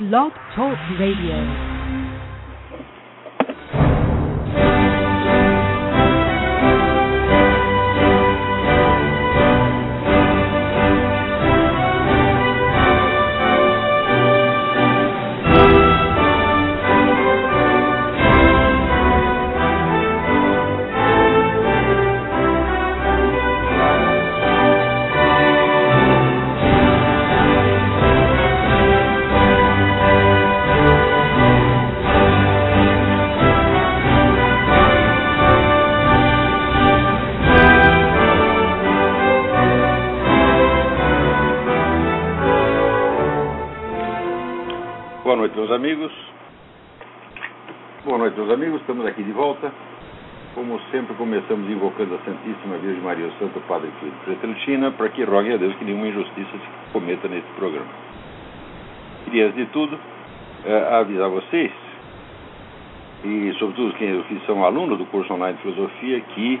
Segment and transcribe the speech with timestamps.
[0.00, 1.69] Blog Talk Radio.
[51.14, 55.56] Começamos invocando a Santíssima Virgem Maria, o Santo Padre Filho Pretentina, para que rogue a
[55.56, 57.86] Deus que nenhuma injustiça se cometa nesse programa.
[59.24, 59.98] Queria, antes de tudo,
[60.66, 61.72] eh, avisar vocês,
[63.24, 66.60] e sobretudo quem que são alunos do curso online de filosofia, que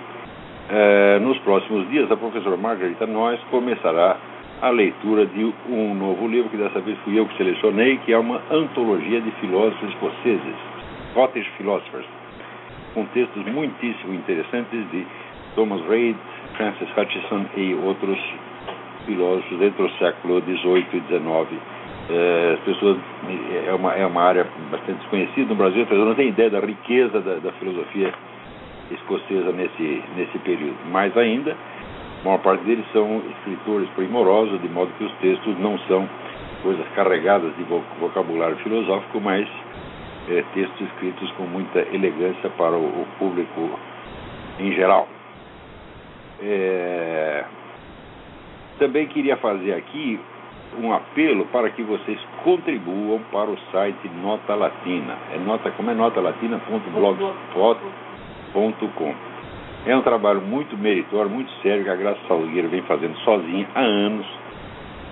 [0.70, 4.16] eh, nos próximos dias a professora Margarita Nós começará
[4.62, 8.18] a leitura de um novo livro, que dessa vez fui eu que selecionei, que é
[8.18, 10.54] uma antologia de filósofos escoceses,
[11.12, 12.19] Scottish Philosophers
[12.94, 15.06] com textos muitíssimo interessantes de
[15.54, 16.16] Thomas Reid,
[16.56, 18.18] Francis Hutcheson e outros
[19.06, 21.60] filósofos entre o século XVIII e XIX.
[22.10, 22.98] É, as pessoas
[23.66, 26.60] é uma, é uma área bastante desconhecida no Brasil, as pessoas não têm ideia da
[26.60, 28.12] riqueza da, da filosofia
[28.90, 30.76] escocesa nesse, nesse período.
[30.90, 31.56] Mais ainda,
[32.20, 36.08] a maior parte deles são escritores primorosos, de modo que os textos não são
[36.62, 37.64] coisas carregadas de
[38.00, 39.48] vocabulário filosófico, mas
[40.30, 43.70] é, textos escritos com muita elegância para o, o público
[44.60, 45.08] em geral.
[46.40, 47.44] É,
[48.78, 50.20] também queria fazer aqui
[50.80, 55.18] um apelo para que vocês contribuam para o site Nota Latina.
[55.34, 59.14] É nota, como é nota latina.blogspot.com.
[59.86, 63.80] É um trabalho muito meritório, muito sério, que a Graça Salgueira vem fazendo sozinha há
[63.80, 64.26] anos,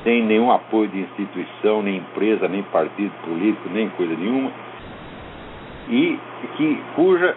[0.05, 4.53] sem nenhum apoio de instituição, nem empresa, nem partido político, nem coisa nenhuma
[5.89, 6.19] e
[6.57, 7.37] que, cuja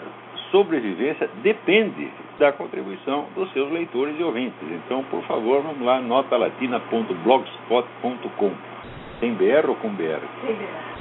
[0.51, 2.07] sobrevivência depende
[2.37, 4.61] da contribuição dos seus leitores e ouvintes.
[4.85, 8.51] Então, por favor, vamos lá, notalatina.blogspot.com.
[9.19, 10.21] Sem BR ou com BR?
[10.45, 10.91] Sem BR.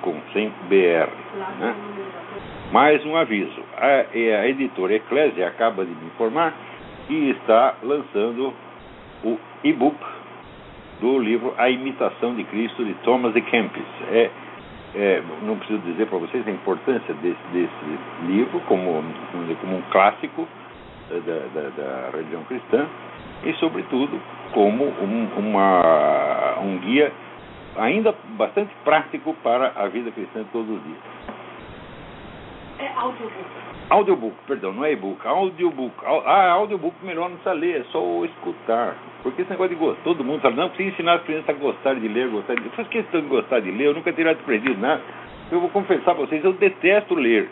[0.00, 1.10] .com, sem BR.
[1.60, 1.74] Né?
[2.72, 3.62] Mais um aviso.
[3.76, 4.06] A,
[4.40, 6.54] a editora Eclésia acaba de me informar
[7.06, 8.54] que está lançando
[9.22, 9.94] o e-book
[11.00, 13.84] do livro A Imitação de Cristo de Thomas de Kempis.
[14.10, 14.30] É
[14.94, 19.02] é, não preciso dizer para vocês a importância desse, desse livro como,
[19.60, 20.48] como um clássico
[21.10, 22.86] é, da, da, da, religião cristã
[23.44, 24.20] e, sobretudo,
[24.52, 27.12] como um, uma, um guia
[27.76, 30.98] ainda bastante prático para a vida cristã de todos os dias.
[32.78, 33.44] É audiobook.
[33.90, 35.26] Audiobook, perdão, não é e-book.
[35.26, 35.94] Audiobook.
[36.04, 38.96] Ah, audiobook melhor não precisa ler, é só escutar.
[39.22, 41.94] Porque esse negócio de gostar, todo mundo fala, não, precisa ensinar as crianças a gostar
[41.94, 42.70] de ler, gostar de ler.
[42.70, 45.02] Faz questão de gostar de ler, eu nunca teria aprendido nada.
[45.50, 47.48] Eu vou confessar para vocês, eu detesto ler.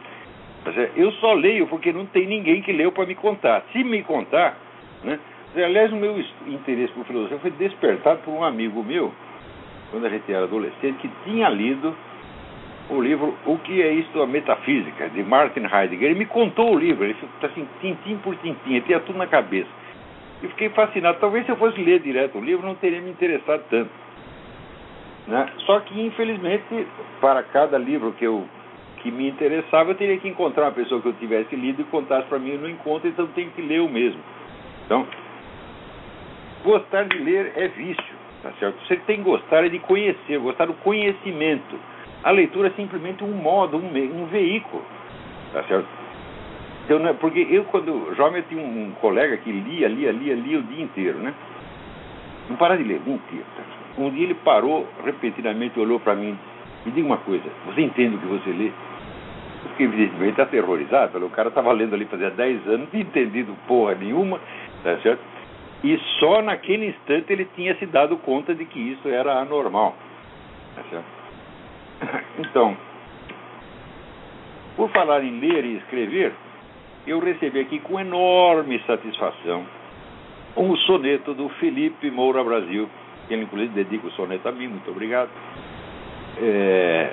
[0.95, 3.65] Eu só leio porque não tem ninguém que leu para me contar.
[3.73, 4.57] Se me contar,
[5.03, 5.19] né?
[5.57, 9.11] Aliás, o meu interesse por filosofia foi despertado por um amigo meu,
[9.91, 11.97] quando a gente era adolescente, que tinha lido
[12.89, 16.11] o livro O que é isto a metafísica, de Martin Heidegger.
[16.11, 19.69] Ele me contou o livro, ele assim, tintim por tintim, ele tinha tudo na cabeça.
[20.43, 21.19] E fiquei fascinado.
[21.19, 23.91] Talvez se eu fosse ler direto o livro, não teria me interessado tanto.
[25.27, 25.47] Né?
[25.65, 26.87] Só que, infelizmente,
[27.21, 28.47] para cada livro que eu
[29.03, 32.27] que me interessava, eu teria que encontrar uma pessoa que eu tivesse lido e contasse
[32.29, 34.21] para mim, eu não encontro, então tenho que ler o mesmo.
[34.85, 35.07] Então,
[36.65, 38.85] gostar de ler é vício, tá certo?
[38.87, 41.79] Você tem que gostar é de conhecer, gostar do conhecimento.
[42.27, 44.83] A leitura é simplesmente um modo, um, um veículo,
[45.53, 45.87] tá certo?
[46.85, 50.59] Então, né, porque eu, quando jovem, eu tinha um, colega que lia, lia, lia, lia
[50.59, 51.33] o dia inteiro, né?
[52.51, 53.45] Não para de ler, mentira.
[53.97, 56.37] Um dia ele parou, repentinamente olhou para mim
[56.85, 58.73] e diga uma coisa, você entende o que você lê?
[59.63, 63.95] Eu fiquei evidentemente aterrorizado, pelo cara estava lendo ali fazia 10 anos, não entendido porra
[63.95, 64.41] nenhuma,
[64.83, 65.21] tá certo?
[65.85, 69.95] E só naquele instante ele tinha se dado conta de que isso era anormal.
[70.75, 71.26] Tá certo?
[72.39, 72.77] Então,
[74.77, 76.33] por falar em ler e escrever,
[77.07, 79.65] eu recebi aqui com enorme satisfação
[80.57, 82.89] um soneto do Felipe Moura Brasil,
[83.27, 85.31] que ele inclusive dedica o soneto a mim, muito obrigado.
[86.39, 87.11] É,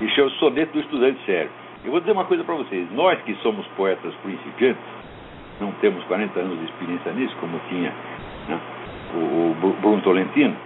[0.00, 1.50] e chama o soneto do estudante sério.
[1.84, 4.82] Eu vou dizer uma coisa para vocês, nós que somos poetas principiantes,
[5.60, 7.92] não temos 40 anos de experiência nisso, como tinha
[8.48, 8.60] né,
[9.14, 10.56] o, o Bruno Tolentino,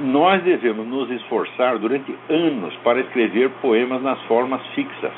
[0.00, 5.12] nós devemos nos esforçar durante anos para escrever poemas nas formas fixas,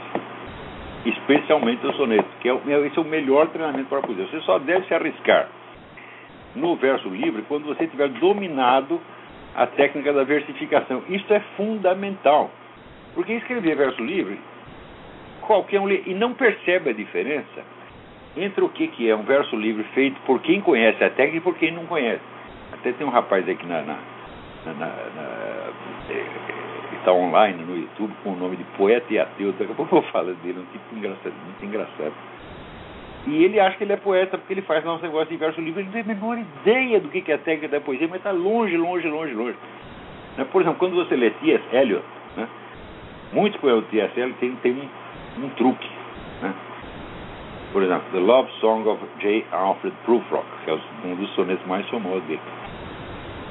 [1.05, 4.27] especialmente o soneto, que é, esse é o melhor treinamento para poesia.
[4.27, 5.49] Você só deve se arriscar
[6.55, 9.01] no verso livre quando você tiver dominado
[9.55, 11.03] a técnica da versificação.
[11.09, 12.51] Isso é fundamental,
[13.15, 14.39] porque escrever verso livre,
[15.43, 17.65] qualquer um lê e não percebe a diferença
[18.37, 21.41] entre o que, que é um verso livre feito por quem conhece a técnica e
[21.41, 22.23] por quem não conhece.
[22.73, 23.99] Até tem um rapaz aqui na, na,
[24.67, 25.71] na, na
[27.01, 29.53] está online no YouTube com o nome de Poeta e Ateu.
[29.53, 32.13] Daqui a pouco eu falo dele, um tipo engraçado, muito engraçado.
[33.27, 35.81] E ele acha que ele é poeta porque ele faz nosso negócio de verso livre.
[35.81, 38.31] Ele não tem a menor ideia do que é a técnica da poesia, mas está
[38.31, 39.57] longe, longe, longe, longe.
[40.39, 40.47] Né?
[40.51, 41.63] Por exemplo, quando você lê T.S.
[41.75, 42.05] Eliot,
[42.37, 42.49] né?
[43.33, 44.19] muitos poetas do T.S.
[44.19, 45.89] Eliot têm, têm um, um truque.
[46.41, 46.55] Né?
[47.73, 49.45] Por exemplo, The Love Song of J.
[49.53, 52.41] Alfred Prufrock, que é um dos sonetos mais famosos dele.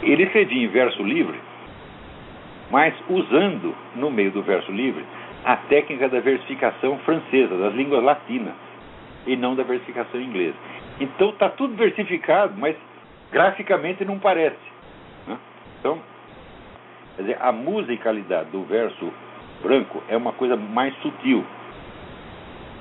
[0.02, 1.40] Ele escrevia em verso livre,
[2.72, 5.04] mas usando, no meio do verso livre,
[5.44, 8.54] a técnica da versificação francesa, das línguas latinas
[9.26, 10.56] e não da versificação inglesa.
[11.00, 12.76] Então está tudo versificado, mas
[13.32, 14.58] graficamente não parece.
[15.28, 15.38] Né?
[15.80, 16.00] Então,
[17.16, 19.12] quer dizer, a musicalidade do verso
[19.62, 21.44] branco é uma coisa mais sutil.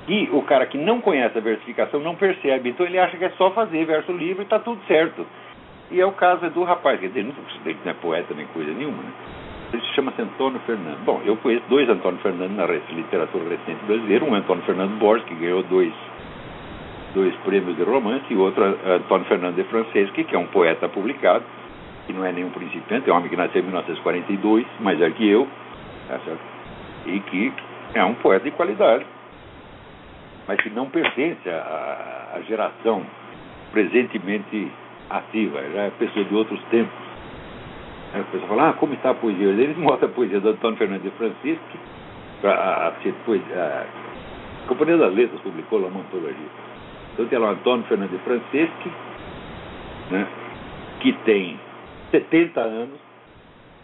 [0.07, 3.29] E o cara que não conhece a versificação não percebe, então ele acha que é
[3.31, 5.25] só fazer verso livre e está tudo certo.
[5.91, 7.33] E é o caso do rapaz, dizer, não,
[7.65, 9.11] ele não é poeta nem coisa nenhuma, né?
[9.73, 11.03] Ele se chama Antônio Fernando.
[11.03, 15.35] Bom, eu conheço dois Antônio Fernando na literatura recente brasileira, um Antônio Fernando Borges, que
[15.35, 15.93] ganhou dois
[17.13, 21.43] dois prêmios de romance, e outro Antônio Fernando de Franceschi, que é um poeta publicado,
[22.05, 25.27] que não é nenhum principiante, é um homem que nasceu em 1942, mais velho que
[25.27, 25.47] eu,
[26.07, 26.19] tá
[27.05, 27.53] e que
[27.93, 29.05] é um poeta de qualidade,
[30.47, 33.03] mas que não pertence à, à geração
[33.71, 34.71] presentemente
[35.09, 37.09] ativa, já é pessoa de outros tempos.
[38.13, 39.47] Aí a pessoa fala, ah, como está a poesia?
[39.47, 41.77] Eles mostram a poesia do Antônio Fernando de Francisco,
[42.43, 46.69] a, a, a, a Companhia das Letras publicou lá uma antologia
[47.19, 48.91] então tem lá o Antônio Fernando de Franceschi,
[50.09, 50.25] né,
[51.01, 51.59] que tem
[52.11, 52.97] 70 anos,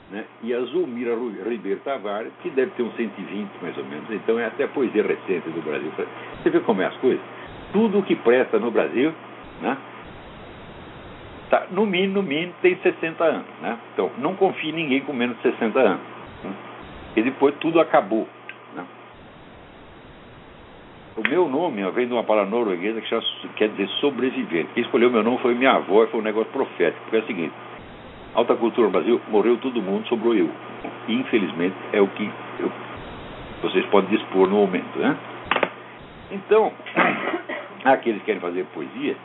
[0.09, 4.09] né, e a Zulmira Ribeiro Tavares, que deve ter uns 120 mais ou menos.
[4.09, 5.91] Então é até poesia recente do Brasil.
[6.41, 7.21] Você vê como é as coisas?
[7.73, 9.11] Tudo o que presta no Brasil,
[9.61, 9.77] né,
[11.49, 13.47] tá, no mínimo, no mínimo, tem 60 anos.
[13.61, 13.77] Né?
[13.93, 16.01] Então não confie em ninguém com menos de 60 anos.
[16.43, 16.53] Né?
[17.17, 18.27] E depois tudo acabou.
[21.17, 24.71] O meu nome vem de uma palavra norueguesa que quer dizer sobrevivente.
[24.73, 27.01] Quem escolheu meu nome foi minha avó e foi um negócio profético.
[27.03, 27.53] Porque é o seguinte:
[28.33, 30.49] alta cultura no Brasil, morreu todo mundo, sobrou eu.
[31.07, 32.69] Infelizmente, é o que eu,
[33.61, 34.99] vocês podem dispor no momento.
[34.99, 35.17] Né?
[36.31, 36.73] Então,
[37.85, 39.15] aqueles que querem fazer poesia,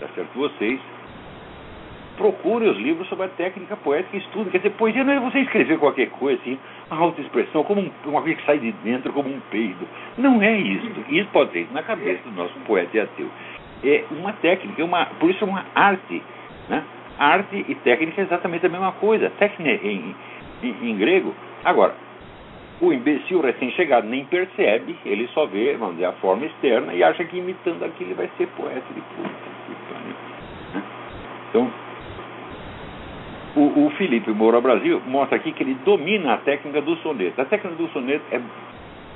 [0.00, 0.30] tá certo?
[0.34, 0.80] Vocês
[2.18, 4.50] procure os livros sobre a técnica poética e estude.
[4.50, 6.58] Quer dizer, poesia não é você escrever qualquer coisa assim,
[6.90, 9.88] uma autoexpressão, como um, uma coisa que sai de dentro, como um peido.
[10.18, 10.86] Não é isso.
[11.08, 13.30] Isso pode ser na cabeça do nosso poeta e ateu.
[13.84, 16.22] É uma técnica, é uma, por isso é uma arte.
[16.68, 16.82] Né?
[17.18, 19.30] Arte e técnica é exatamente a mesma coisa.
[19.38, 20.14] Técnica em,
[20.62, 21.32] em, em grego.
[21.64, 21.94] Agora,
[22.80, 27.24] o imbecil recém-chegado nem percebe, ele só vê, vamos dizer, a forma externa e acha
[27.24, 29.28] que imitando aquilo ele vai ser poeta de puta.
[30.74, 30.82] Né?
[31.50, 31.70] Então,
[33.56, 37.40] o, o Felipe Moura Brasil mostra aqui que ele domina a técnica do soneto.
[37.40, 38.40] A técnica do soneto é.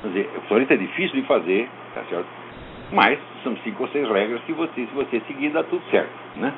[0.04, 2.26] Dizer, o soneto é difícil de fazer, tá certo?
[2.90, 6.52] Mas são cinco ou seis regras que você, se você seguir, dá tudo certo, né?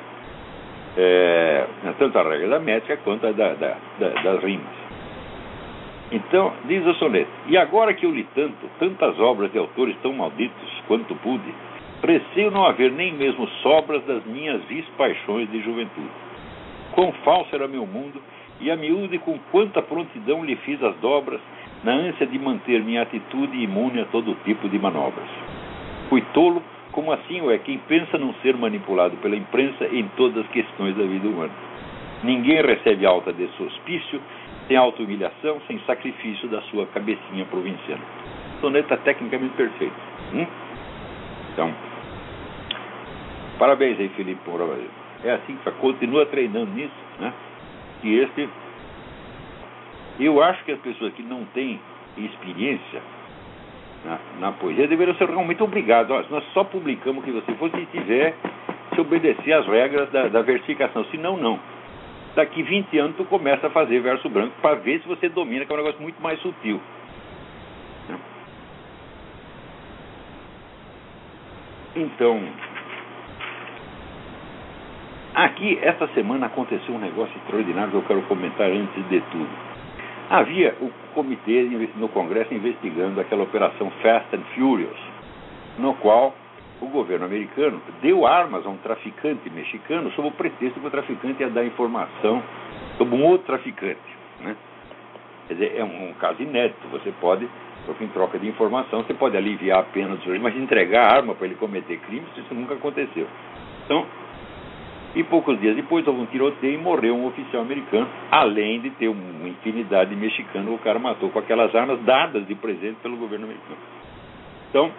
[0.97, 1.65] É,
[1.99, 4.73] tanto a regra da métrica quanto a da, da, da, das rimas.
[6.11, 10.13] Então, diz o soneto: E agora que eu li tanto, tantas obras de autores tão
[10.13, 11.53] malditos quanto pude,
[12.03, 16.24] receio não haver nem mesmo sobras das minhas vis paixões de juventude
[16.95, 18.21] Quão falso era meu mundo,
[18.61, 21.41] e a miúde com quanta prontidão lhe fiz as dobras,
[21.83, 25.27] na ânsia de manter minha atitude imune a todo tipo de manobras.
[26.09, 30.45] Fui tolo, como assim o é quem pensa não ser manipulado pela imprensa em todas
[30.45, 31.51] as questões da vida humana.
[32.23, 34.21] Ninguém recebe alta de hospício,
[34.67, 38.01] sem auto-humilhação, sem sacrifício da sua cabecinha provinciana.
[38.61, 39.93] Soneta tecnicamente perfeito.
[40.33, 40.47] Hum?
[41.53, 41.73] Então,
[43.59, 44.65] parabéns aí, Felipe Moura
[45.23, 47.33] é assim que continua treinando nisso, né?
[48.03, 48.49] E esse,
[50.19, 51.79] eu acho que as pessoas que não têm
[52.17, 53.01] experiência
[54.05, 56.29] na, na poesia deveriam ser realmente obrigadas.
[56.29, 58.35] Nós só publicamos o que você for se tiver
[58.93, 61.59] se obedecer às regras da, da versificação, senão não.
[62.35, 65.71] Daqui 20 anos tu começa a fazer verso branco para ver se você domina, que
[65.71, 66.81] é um negócio muito mais sutil.
[68.09, 68.17] Né?
[75.35, 79.49] Aqui, esta semana, aconteceu um negócio extraordinário que eu quero comentar antes de tudo.
[80.29, 81.63] Havia o comitê
[81.97, 84.97] no Congresso investigando aquela operação Fast and Furious,
[85.77, 86.33] no qual
[86.79, 91.41] o governo americano deu armas a um traficante mexicano sob o pretexto que o traficante
[91.41, 92.41] ia dar informação
[92.97, 93.99] sobre um outro traficante.
[94.39, 94.55] Né?
[95.49, 96.87] Quer dizer, é um, um caso inédito.
[96.91, 97.45] Você pode,
[97.99, 101.45] em troca de informação, você pode aliviar a pena do mas entregar a arma para
[101.45, 103.27] ele cometer crimes, isso nunca aconteceu.
[103.83, 104.05] Então,
[105.15, 109.07] e poucos dias depois houve um tiroteio e morreu um oficial americano, além de ter
[109.07, 113.15] uma infinidade de mexicanos que o cara matou com aquelas armas dadas de presente pelo
[113.15, 113.77] governo americano.
[114.69, 114.91] Então,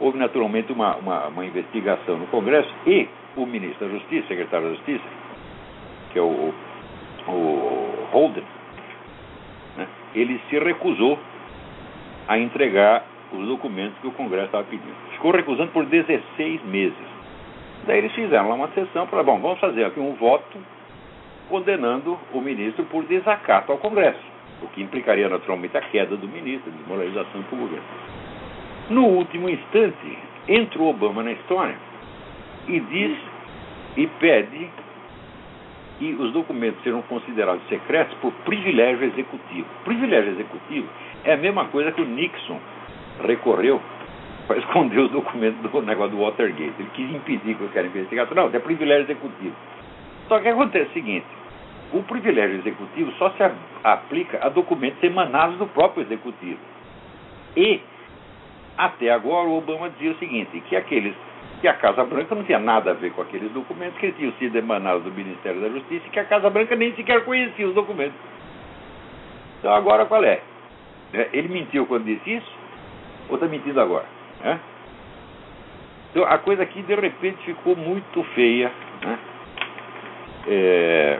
[0.00, 4.74] houve naturalmente uma, uma, uma investigação no Congresso e o ministro da Justiça, secretário da
[4.74, 5.04] Justiça,
[6.12, 6.54] que é o,
[7.28, 8.44] o Holden,
[9.76, 11.18] né, ele se recusou
[12.26, 14.94] a entregar os documentos que o Congresso estava pedindo.
[15.12, 17.15] Ficou recusando por 16 meses.
[17.86, 20.58] Daí eles fizeram lá uma sessão para, bom, vamos fazer aqui um voto
[21.48, 24.22] condenando o ministro por desacato ao Congresso,
[24.62, 27.84] o que implicaria naturalmente a queda do ministro, desmoralização do governo.
[28.90, 30.18] No último instante,
[30.48, 31.76] entra o Obama na história
[32.68, 33.16] e diz
[33.96, 34.68] e pede
[35.98, 39.66] que os documentos serão considerados secretos por privilégio executivo.
[39.84, 40.88] Privilégio executivo
[41.24, 42.60] é a mesma coisa que o Nixon
[43.26, 43.80] recorreu
[44.46, 46.74] para esconder os documentos do negócio do Watergate.
[46.78, 48.34] Ele quis impedir que os caras investigassem.
[48.34, 49.54] Não, é privilégio executivo.
[50.28, 51.26] Só que acontece o seguinte:
[51.92, 53.42] o privilégio executivo só se
[53.82, 56.58] aplica a documentos emanados do próprio executivo.
[57.56, 57.80] E,
[58.76, 61.14] até agora, o Obama dizia o seguinte: que aqueles
[61.60, 64.56] que a Casa Branca não tinha nada a ver com aqueles documentos que tinham sido
[64.56, 68.16] emanados do Ministério da Justiça e que a Casa Branca nem sequer conhecia os documentos.
[69.58, 70.40] Então agora qual é?
[71.14, 72.52] é ele mentiu quando disse isso?
[73.28, 74.15] Ou está mentindo agora?
[74.42, 74.60] Né?
[76.10, 78.70] Então a coisa aqui de repente ficou muito feia.
[79.02, 79.18] Né?
[80.48, 81.18] É...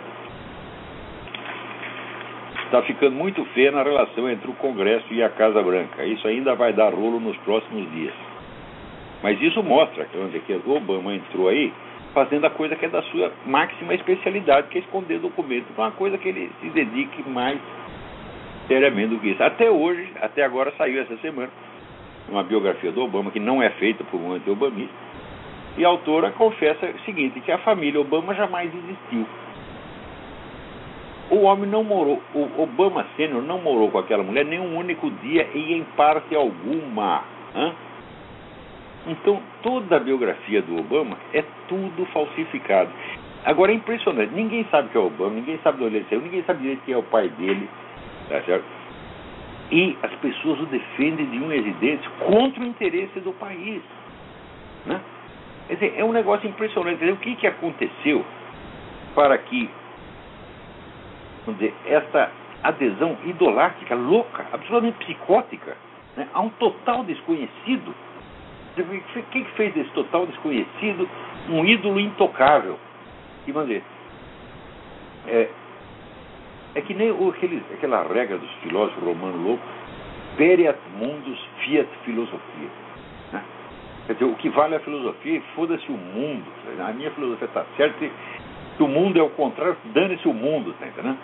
[2.64, 6.04] Está ficando muito feia na relação entre o Congresso e a Casa Branca.
[6.04, 8.14] Isso ainda vai dar rolo nos próximos dias.
[9.22, 11.72] Mas isso mostra que o Obama entrou aí
[12.12, 15.66] fazendo a coisa que é da sua máxima especialidade, que é esconder documento.
[15.76, 17.58] Uma coisa que ele se dedique mais
[18.66, 19.42] seriamente do que isso.
[19.42, 21.50] Até hoje, até agora saiu essa semana,
[22.28, 24.94] uma biografia do Obama, que não é feita por um anti-obamista,
[25.76, 29.26] e a autora confessa o seguinte, que a família Obama jamais existiu.
[31.30, 35.10] O homem não morou, o Obama Sênior não morou com aquela mulher nem um único
[35.10, 37.24] dia e em parte alguma.
[37.54, 37.72] Hã?
[39.08, 42.90] Então, toda a biografia do Obama é tudo falsificado.
[43.44, 46.42] Agora é impressionante, ninguém sabe que é o Obama, ninguém sabe de onde ele ninguém
[46.44, 47.68] sabe direito quem é o pai dele,
[48.28, 48.64] tá certo?
[49.70, 53.82] E as pessoas o defendem de um evidente contra o interesse do país.
[54.84, 55.00] Né?
[55.66, 56.98] Quer dizer, é um negócio impressionante.
[56.98, 58.24] Dizer, o que, que aconteceu
[59.14, 59.68] para que
[61.46, 62.30] vamos dizer, esta
[62.62, 65.76] adesão idolátrica, louca, absolutamente psicótica,
[66.16, 67.94] né, a um total desconhecido?
[68.78, 71.08] O que, que fez desse total desconhecido
[71.48, 72.78] um ídolo intocável?
[73.46, 73.82] E vamos dizer,
[75.28, 75.48] é,
[76.76, 79.66] é que nem aquele, aquela regra dos filósofos romanos loucos,
[80.36, 82.68] periat mundus fiat filosofia.
[83.32, 83.42] Né?
[84.06, 86.44] Quer dizer, o que vale é a filosofia foda-se o mundo.
[86.86, 88.06] A minha filosofia está certa
[88.76, 91.18] que o mundo é o contrário, dane-se o mundo, tá entendendo?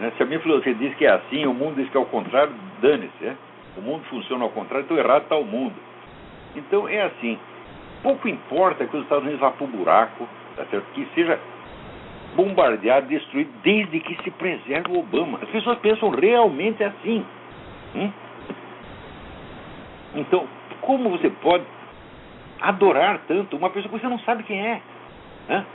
[0.00, 0.12] Né?
[0.16, 2.54] Se a minha filosofia diz que é assim, o mundo diz que é o contrário,
[2.80, 3.22] dane-se.
[3.22, 3.36] Né?
[3.76, 5.74] O mundo funciona ao contrário, então errado está o mundo.
[6.56, 7.38] Então é assim,
[8.02, 10.86] pouco importa que os Estados Unidos vá para o buraco, tá certo?
[10.94, 11.38] que seja
[12.34, 15.38] bombardeado, destruído, desde que se preserve o Obama.
[15.42, 17.24] As pessoas pensam realmente assim.
[17.94, 18.10] Hum?
[20.16, 20.46] Então,
[20.80, 21.64] como você pode
[22.60, 24.80] adorar tanto uma pessoa que você não sabe quem é?
[25.48, 25.66] Né?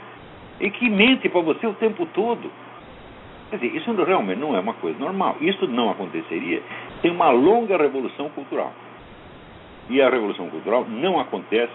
[0.60, 2.50] E que mente para você o tempo todo?
[3.50, 5.36] Quer dizer, isso realmente não é uma coisa normal.
[5.40, 6.62] Isso não aconteceria
[7.02, 8.72] sem uma longa revolução cultural.
[9.88, 11.72] E a revolução cultural não acontece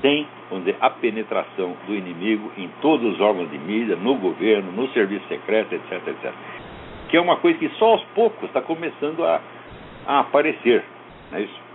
[0.00, 0.26] sem
[0.58, 5.26] dizer, a penetração do inimigo em todos os órgãos de mídia, no governo, no serviço
[5.28, 6.32] secreto, etc, etc.
[7.08, 9.40] Que é uma coisa que só aos poucos está começando a,
[10.06, 10.82] a aparecer.
[11.30, 11.70] Não é isso?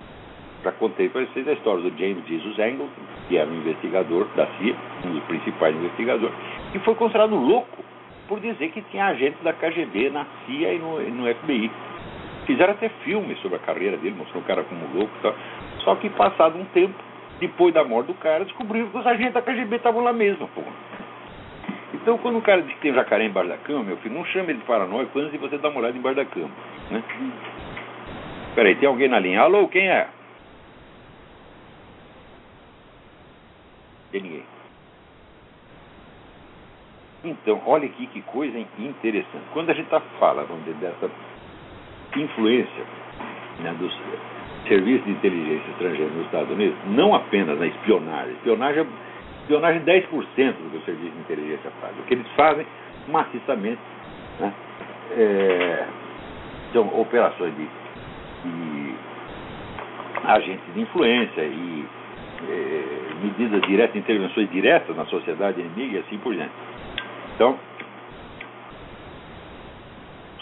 [0.64, 2.90] Já contei para vocês a história do James Jesus Angle,
[3.28, 6.34] que era um investigador da CIA, um dos principais investigadores,
[6.72, 7.86] que foi considerado louco
[8.28, 11.70] por dizer que tinha agentes da KGB na CIA e no, no FBI.
[12.48, 15.36] Fizeram até filmes sobre a carreira dele, mostrou o cara como louco e tal.
[15.84, 16.96] Só que passado um tempo,
[17.40, 20.62] depois da morte do cara, descobriram que os agentes da KGB estavam lá mesmo, pô.
[21.94, 24.52] Então, quando o cara diz que tem jacaré embaixo da cama, meu filho, não chame
[24.52, 26.52] ele de paranoico antes de você dar uma olhada embaixo da cama.
[26.92, 27.04] Né?
[28.54, 29.42] Peraí, tem alguém na linha?
[29.42, 30.08] Alô, quem é?
[34.12, 34.44] Tem ninguém.
[37.24, 39.46] Então, olha aqui que coisa interessante.
[39.52, 39.90] Quando a gente
[40.20, 41.10] fala vamos dizer, dessa
[42.16, 42.84] influência
[43.60, 43.94] né, dos
[44.68, 48.34] serviços de inteligência estrangeira nos Estados Unidos, não apenas na espionagem.
[48.34, 48.86] Espionagem,
[49.42, 51.98] espionagem 10% do que o serviço de inteligência faz.
[52.00, 52.66] O que eles fazem
[53.08, 53.80] maciçamente
[54.40, 54.54] né,
[55.12, 55.86] é,
[56.74, 58.96] são operações de, de
[60.26, 61.86] agentes de influência e
[62.50, 62.84] é,
[63.24, 66.52] medidas diretas, intervenções diretas na sociedade inimiga e assim por diante.
[67.36, 67.58] Então,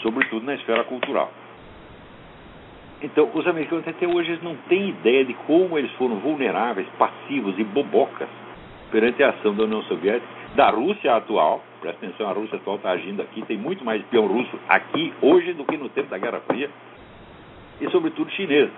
[0.02, 1.32] sobretudo na esfera cultural.
[3.04, 7.64] Então, os americanos até hoje não têm ideia de como eles foram vulneráveis, passivos e
[7.66, 8.30] bobocas
[8.90, 11.62] perante a ação da União Soviética, da Rússia atual.
[11.82, 15.52] Presta atenção, a Rússia atual está agindo aqui, tem muito mais espião russo aqui hoje
[15.54, 16.70] do que no tempo da Guerra Fria,
[17.82, 18.70] e sobretudo chinês.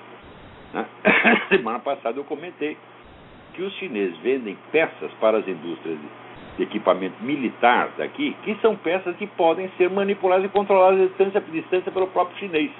[0.74, 0.86] Né?
[1.50, 2.76] Semana passada eu comentei
[3.54, 6.00] que os chineses vendem peças para as indústrias
[6.58, 11.40] de equipamento militar daqui, que são peças que podem ser manipuladas e controladas à distância,
[11.40, 12.72] à distância pelo próprio chinês.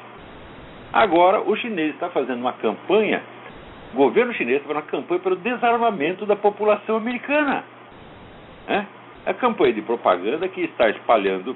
[0.94, 3.22] Agora, o chinês está fazendo uma campanha,
[3.94, 7.64] o governo chinês está fazendo uma campanha pelo desarmamento da população americana.
[8.68, 8.86] É?
[9.26, 11.56] A campanha de propaganda que está espalhando,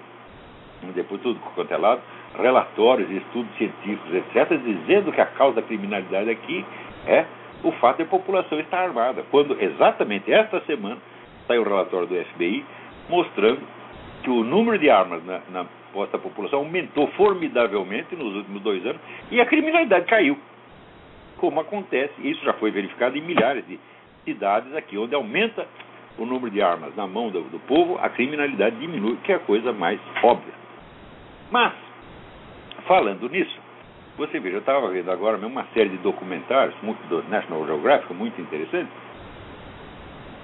[0.93, 2.01] depois tudo quanto é lado,
[2.37, 6.65] relatórios, estudos científicos, etc., dizendo que a causa da criminalidade aqui
[7.07, 7.25] é
[7.63, 9.23] o fato de a população estar armada.
[9.31, 10.97] Quando exatamente esta semana
[11.47, 12.65] saiu o relatório do FBI
[13.09, 13.61] mostrando
[14.23, 18.85] que o número de armas na, na posta à população aumentou formidavelmente nos últimos dois
[18.85, 20.37] anos e a criminalidade caiu.
[21.37, 23.79] Como acontece, isso já foi verificado em milhares de
[24.25, 25.65] cidades aqui, onde aumenta
[26.17, 29.39] o número de armas na mão do, do povo, a criminalidade diminui, que é a
[29.39, 30.53] coisa mais óbvia.
[31.49, 31.73] Mas,
[32.85, 33.57] falando nisso,
[34.17, 38.13] você veja, eu estava vendo agora mesmo uma série de documentários muito do National Geographic,
[38.13, 38.91] muito interessantes,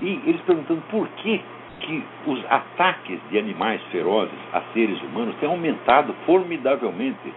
[0.01, 1.41] e eles perguntando por que
[1.79, 7.33] que os ataques de animais ferozes a seres humanos têm aumentado formidavelmente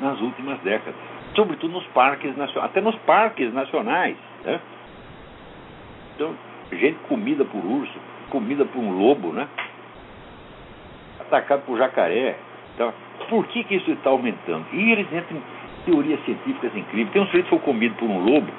[0.00, 0.94] nas últimas décadas,
[1.34, 4.16] sobretudo nos parques nacionais, até nos parques nacionais.
[4.44, 4.60] Né?
[6.14, 6.34] Então,
[6.72, 7.98] gente comida por urso,
[8.30, 9.48] comida por um lobo, né?
[11.20, 12.36] atacado por jacaré.
[12.74, 12.92] Então,
[13.28, 14.64] por que, que isso está aumentando?
[14.72, 15.42] E eles entram em
[15.84, 17.10] teorias científicas incríveis.
[17.12, 18.50] Tem um sujeito que foi comido por um lobo,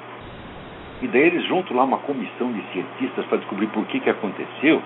[1.02, 4.82] e daí eles juntam lá uma comissão de cientistas para descobrir por que, que aconteceu.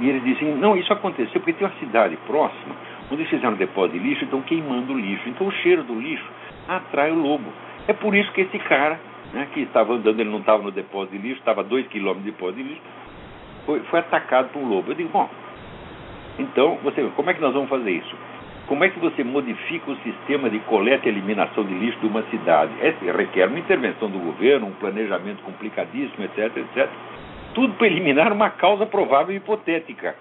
[0.00, 2.74] E eles dizem, não, isso aconteceu porque tem uma cidade próxima,
[3.10, 5.28] onde eles fizeram um depósito de lixo, estão queimando o lixo.
[5.28, 6.24] Então o cheiro do lixo
[6.68, 7.50] atrai o lobo.
[7.88, 9.00] É por isso que esse cara,
[9.32, 12.24] né, que estava andando, ele não estava no depósito de lixo, estava a dois quilômetros
[12.24, 12.82] de depósito de lixo,
[13.66, 14.92] foi, foi atacado por um lobo.
[14.92, 15.28] Eu digo, bom,
[16.38, 18.14] então, você, como é que nós vamos fazer isso?
[18.68, 22.22] Como é que você modifica o sistema de coleta e eliminação de lixo de uma
[22.24, 22.70] cidade?
[22.80, 26.88] É, requer uma intervenção do governo, um planejamento complicadíssimo, etc, etc
[27.58, 30.14] tudo para eliminar uma causa provável e hipotética.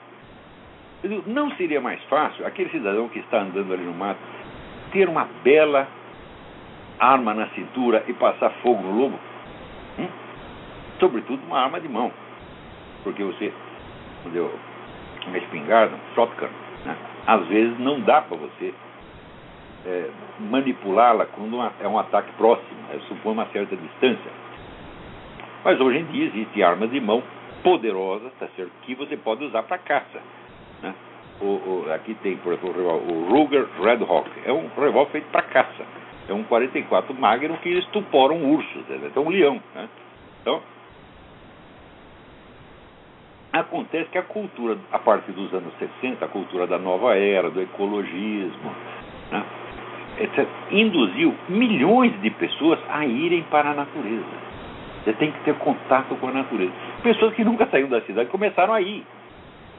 [1.27, 4.19] Não seria mais fácil aquele cidadão que está andando ali no mato
[4.91, 5.87] ter uma bela
[6.99, 9.19] arma na cintura e passar fogo no lobo?
[9.99, 10.07] Hum?
[10.99, 12.11] Sobretudo uma arma de mão.
[13.03, 13.53] Porque você,
[14.33, 14.51] deu
[15.27, 16.47] uma espingarda, um shotgun,
[16.85, 16.95] né?
[17.27, 18.73] às vezes não dá para você
[19.85, 24.46] é, manipulá-la quando é um ataque próximo, é, uma certa distância.
[25.63, 27.23] Mas hoje em dia existem armas de mão
[27.63, 28.71] poderosas, tá certo?
[28.83, 30.21] Que você pode usar para caça.
[30.81, 30.93] Né?
[31.41, 34.29] O, o, aqui tem, por exemplo, o Ruger Red Hawk.
[34.45, 35.85] É um revólver feito para caça.
[36.29, 39.11] É um 44 Magnum que estuporam ursos, né?
[39.15, 39.61] é um leão.
[39.73, 39.89] Né?
[40.41, 40.61] Então,
[43.51, 47.61] acontece que a cultura, a partir dos anos 60, a cultura da nova era, do
[47.61, 48.75] ecologismo,
[49.31, 49.45] né?
[50.71, 54.25] induziu milhões de pessoas a irem para a natureza.
[55.03, 56.71] Você tem que ter contato com a natureza.
[57.01, 59.05] Pessoas que nunca saíram da cidade começaram a ir.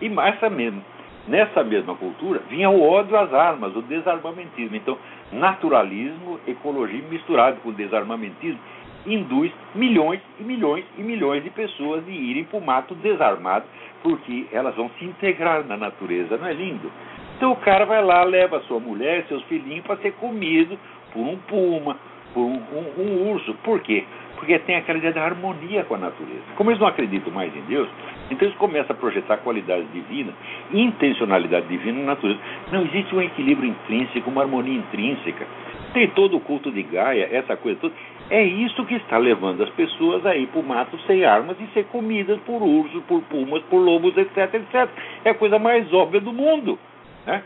[0.01, 0.83] E essa mesmo,
[1.27, 4.77] nessa mesma cultura vinha o ódio às armas, o desarmamentismo.
[4.77, 4.97] Então,
[5.33, 8.61] naturalismo, ecologia misturado com desarmamentismo
[9.07, 13.65] induz milhões e milhões e milhões de pessoas de irem para o mato desarmado,
[14.03, 16.91] porque elas vão se integrar na natureza, não é lindo?
[17.37, 20.79] Então o cara vai lá, leva a sua mulher, seus filhinhos para ser comido
[21.13, 21.97] por um puma,
[22.35, 23.55] por um, um, um urso.
[23.63, 24.05] Por quê?
[24.39, 26.45] Porque tem aquela ideia da harmonia com a natureza.
[26.55, 27.89] Como eles não acreditam mais em Deus,
[28.31, 30.33] então eles começam a projetar qualidades divinas,
[30.73, 32.39] intencionalidade divina na natureza.
[32.71, 35.45] Não existe um equilíbrio intrínseco, uma harmonia intrínseca.
[35.93, 37.95] Tem todo o culto de Gaia, essa coisa toda.
[38.31, 41.67] É isso que está levando as pessoas a ir para o mato sem armas e
[41.73, 44.89] ser comidas por ursos, por pumas, por lobos, etc, etc.
[45.25, 46.79] É a coisa mais óbvia do mundo.
[47.27, 47.43] Né?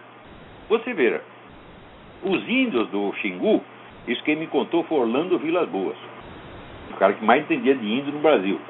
[0.68, 1.22] Você veja,
[2.22, 3.62] os índios do Xingu,
[4.07, 6.12] isso quem me contou foi Orlando Vilas Boas
[6.94, 8.61] o cara que mais entendia de índio no Brasil.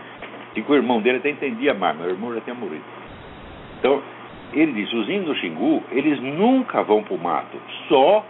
[0.54, 2.84] E que o irmão dele até entendia mais, mas o irmão já tinha morrido.
[3.78, 4.02] Então,
[4.52, 7.56] ele disse, os índios do Xingu, eles nunca vão para o mato,
[7.88, 8.24] só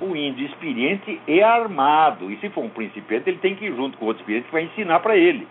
[0.00, 2.30] o índio experiente e armado.
[2.30, 4.64] E se for um principiante, ele tem que ir junto com outro experiente que vai
[4.64, 5.46] ensinar para ele.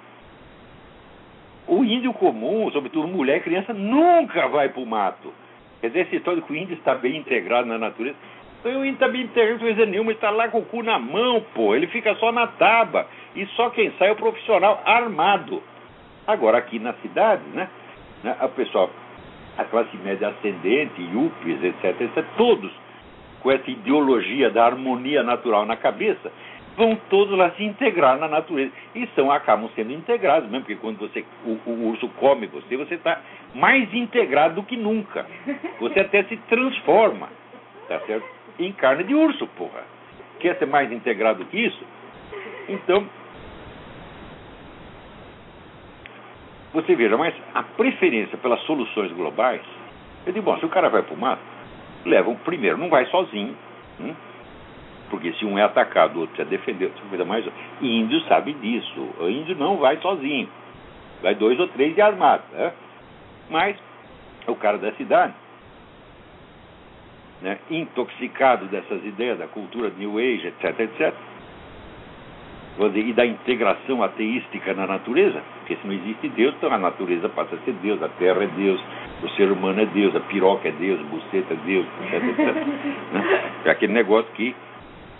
[1.67, 5.33] O índio comum, sobretudo mulher e criança, nunca vai para o mato.
[5.79, 8.15] Quer dizer, esse história de que o índio está bem integrado na natureza.
[8.61, 11.43] Então, o índio está bem integrado, coisa nenhuma, está lá com o cu na mão,
[11.53, 11.75] pô.
[11.75, 13.07] Ele fica só na taba.
[13.35, 15.61] E só quem sai é o profissional armado.
[16.27, 17.67] Agora, aqui na cidade, né?
[18.23, 18.91] né o pessoal,
[19.57, 22.71] a classe média ascendente, yuppies, etc., etc., todos
[23.41, 26.31] com essa ideologia da harmonia natural na cabeça,
[26.77, 28.71] vão todos lá se integrar na natureza.
[28.93, 32.95] E são, acabam sendo integrados mesmo, porque quando você, o, o urso come você, você
[32.95, 33.19] está
[33.55, 35.25] mais integrado do que nunca.
[35.79, 37.29] Você até se transforma,
[37.87, 38.40] tá certo?
[38.59, 39.83] Em carne de urso, porra.
[40.39, 41.83] Quer ser mais integrado do que isso?
[42.67, 43.05] Então,
[46.73, 49.61] Você veja, mas a preferência pelas soluções globais,
[50.25, 51.41] eu digo, bom, se o cara vai para o mato,
[52.05, 53.55] levam, primeiro, não vai sozinho,
[53.99, 54.13] hum?
[55.09, 57.45] porque se um é atacado, o outro precisa defender, coisa mais.
[57.81, 60.47] Índio sabe disso, o índio não vai sozinho,
[61.21, 62.71] vai dois ou três de armado, né?
[63.49, 63.75] mas
[64.47, 65.33] o cara da cidade,
[67.41, 71.13] né, intoxicado dessas ideias da cultura New Age, etc, etc,
[72.95, 77.55] e da integração ateística na natureza, porque se não existe Deus, então a natureza passa
[77.55, 78.81] a ser Deus, a terra é Deus,
[79.21, 82.55] o ser humano é Deus, a piroca é Deus, a buceta é Deus, etc, etc.
[83.13, 83.51] né?
[83.65, 84.55] É aquele negócio que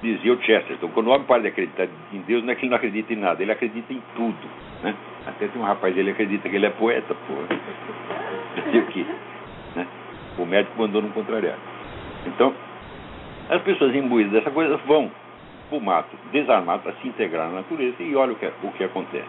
[0.01, 2.63] dizia o Chesterton, então, quando o homem para de acreditar em Deus, não é que
[2.63, 4.49] ele não acredita em nada, ele acredita em tudo.
[4.81, 4.95] Né?
[5.27, 7.33] Até tem um rapaz, ele acredita que ele é poeta, pô.
[7.33, 7.47] o?
[9.77, 9.87] Né?
[10.39, 11.70] O médico mandou no contrariado.
[12.25, 12.53] Então,
[13.49, 15.11] as pessoas imbuídas dessa coisa vão
[15.69, 18.83] para o mato desarmado para se integrar na natureza e olha o que, o que
[18.83, 19.27] acontece.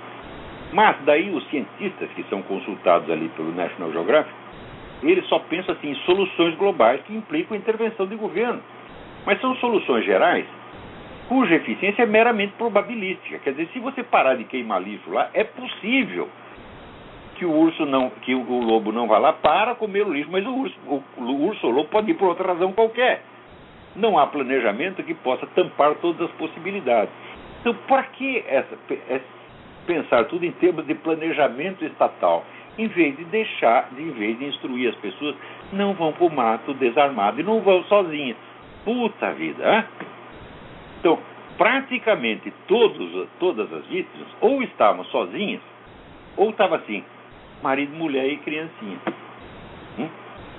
[0.73, 4.35] Mas daí os cientistas que são consultados ali pelo National Geographic,
[5.03, 8.61] eles só pensam assim, em soluções globais que implicam intervenção de governo.
[9.27, 10.47] Mas são soluções gerais
[11.29, 13.39] cuja eficiência é meramente probabilística.
[13.39, 16.29] Quer dizer, se você parar de queimar lixo lá, é possível
[17.43, 20.47] que o urso não, que o lobo não vá lá para comer o lixo, mas
[20.47, 23.23] o urso, o, o urso ou lobo pode ir por outra razão qualquer
[23.97, 27.13] não há planejamento que possa tampar todas as possibilidades.
[27.61, 28.79] Então, para que essa,
[29.09, 29.21] é
[29.87, 32.45] pensar tudo em termos de planejamento estatal,
[32.79, 35.37] em vez de deixar, de, em vez de instruir as pessoas,
[35.73, 38.37] não vão para o mato desarmado e não vão sozinhas.
[38.85, 39.63] Puta vida!
[39.63, 39.85] Hein?
[41.01, 41.19] Então,
[41.59, 45.61] praticamente todos, todas as vítimas ou estavam sozinhas,
[46.37, 47.05] ou estava assim,
[47.63, 48.99] marido, mulher e criancinha.
[49.99, 50.09] Hum?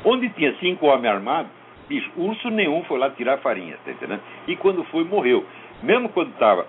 [0.06, 1.52] Onde tinha cinco homens armados,
[1.88, 4.22] Bicho, urso nenhum foi lá tirar farinha, tá entendendo?
[4.48, 5.46] E quando foi, morreu.
[5.82, 6.66] Mesmo quando estava.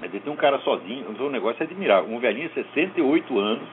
[0.00, 2.14] Mas tem um cara sozinho, um negócio admirável.
[2.14, 3.66] Um velhinho, 68 anos,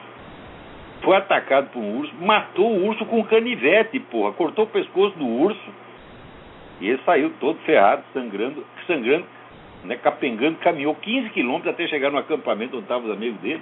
[1.04, 4.32] foi atacado por um urso, matou o urso com canivete, porra.
[4.34, 5.74] Cortou o pescoço do urso.
[6.82, 9.26] E ele saiu todo ferrado, sangrando, sangrando,
[9.84, 13.62] né, capengando, caminhou 15 quilômetros até chegar no acampamento onde estavam os amigos dele.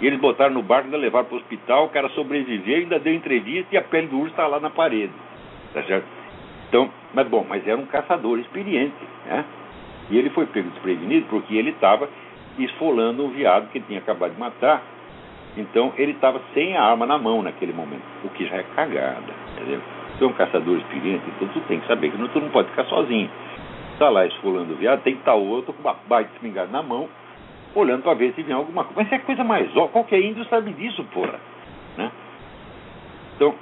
[0.00, 3.14] E eles botaram no barco, ainda levaram para o hospital, o cara sobreviveu, ainda deu
[3.14, 5.12] entrevista e a pele do urso está lá na parede.
[5.74, 6.06] Tá certo?
[6.68, 8.94] Então, mas bom, mas era um caçador experiente,
[9.26, 9.44] né?
[10.10, 12.08] E ele foi pego desprevenido porque ele estava
[12.58, 14.82] esfolando um viado que ele tinha acabado de matar.
[15.56, 19.32] Então ele estava sem a arma na mão naquele momento, o que já é cagada,
[19.56, 19.80] entendeu?
[20.20, 23.30] É um caçador experiente, então tu tem que saber que tu não pode ficar sozinho.
[23.92, 26.82] Está lá esfolando o viado, tem que estar tá outro com uma baita espingarda na
[26.82, 27.08] mão,
[27.74, 29.00] olhando para ver se vem alguma coisa.
[29.02, 31.38] Mas é coisa mais óbvia, qualquer índio sabe disso, porra.
[31.96, 32.10] Né?
[33.36, 33.54] Então,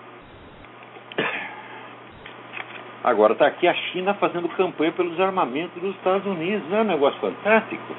[3.07, 6.69] Agora está aqui a China fazendo campanha pelos armamentos dos Estados Unidos.
[6.69, 7.95] Não é um negócio fantástico?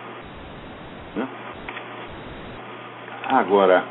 [1.15, 1.25] Né?
[3.29, 3.85] Agora,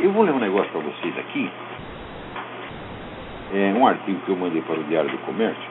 [0.00, 1.48] eu vou ler um negócio para vocês aqui.
[3.54, 5.70] É um artigo que eu mandei para o Diário do Comércio,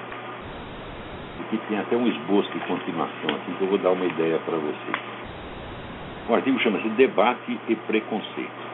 [1.50, 4.58] que tem até um esboço de continuação aqui, que eu vou dar uma ideia para
[4.58, 4.98] vocês.
[6.30, 8.68] O artigo chama-se Debate e Preconceito.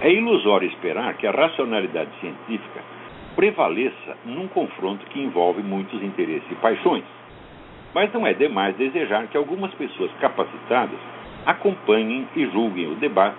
[0.00, 2.80] É ilusório esperar que a racionalidade científica
[3.36, 7.04] prevaleça num confronto que envolve muitos interesses e paixões.
[7.94, 10.98] Mas não é demais desejar que algumas pessoas capacitadas
[11.44, 13.36] acompanhem e julguem o debate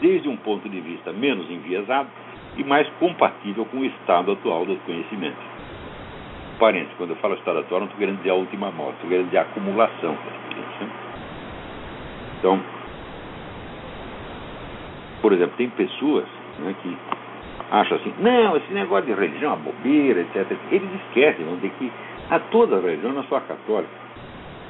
[0.00, 2.08] desde um ponto de vista menos enviesado
[2.56, 5.53] e mais compatível com o estado atual dos conhecimentos.
[6.58, 9.26] Parênteses, quando eu falo estado atual, não estou querendo dizer a última moda, estou querendo
[9.26, 10.16] dizer a acumulação.
[12.38, 12.60] Então,
[15.20, 16.26] por exemplo, tem pessoas
[16.58, 16.96] né, que
[17.70, 20.56] acham assim, não, esse negócio de religião é uma bobeira, etc.
[20.70, 21.92] Eles esquecem de que
[22.30, 24.04] a toda religião, não só a católica,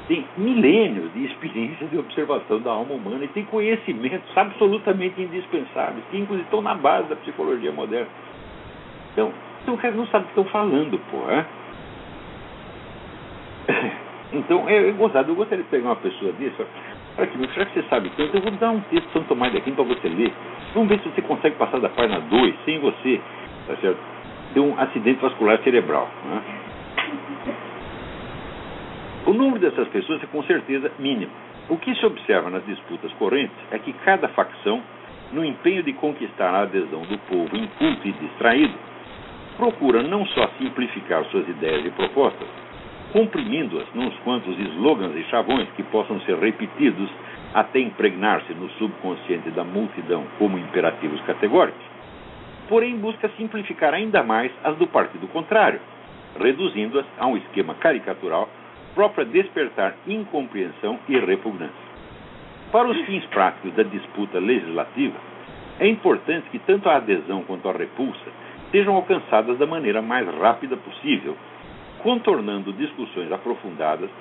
[0.07, 6.17] tem milênios de experiência de observação da alma humana e tem conhecimentos absolutamente indispensáveis, que
[6.17, 8.07] inclusive estão na base da psicologia moderna.
[9.13, 11.17] Então, então os caras não sabem o que estão falando, pô.
[14.33, 15.31] Então, é, é gozado.
[15.31, 16.55] Eu gostaria de pegar uma pessoa desse.
[16.59, 19.51] Olha aqui, já que você sabe tanto, eu vou dar um texto de São Tomás
[19.51, 20.33] de Aquino para você ler.
[20.73, 23.21] Vamos ver se você consegue passar da página 2 sem você,
[23.67, 23.97] tá certo?
[24.53, 26.09] Ter um acidente vascular cerebral.
[26.25, 26.41] Né?
[29.27, 31.31] O número dessas pessoas é com certeza mínimo.
[31.69, 34.81] O que se observa nas disputas correntes é que cada facção,
[35.31, 38.75] no empenho de conquistar a adesão do povo inculto e distraído,
[39.57, 42.47] procura não só simplificar suas ideias e propostas,
[43.15, 47.09] comprimindo-as nos quantos slogans e chavões que possam ser repetidos
[47.53, 51.81] até impregnar-se no subconsciente da multidão como imperativos categóricos,
[52.67, 55.79] porém busca simplificar ainda mais as do partido contrário,
[56.37, 58.49] reduzindo-as a um esquema caricatural
[58.93, 61.85] próprio a despertar incompreensão e repugnância.
[62.69, 65.15] Para os fins práticos da disputa legislativa,
[65.79, 68.29] é importante que tanto a adesão quanto a repulsa
[68.71, 71.37] sejam alcançadas da maneira mais rápida possível
[72.05, 74.11] contornando discussões aprofundadas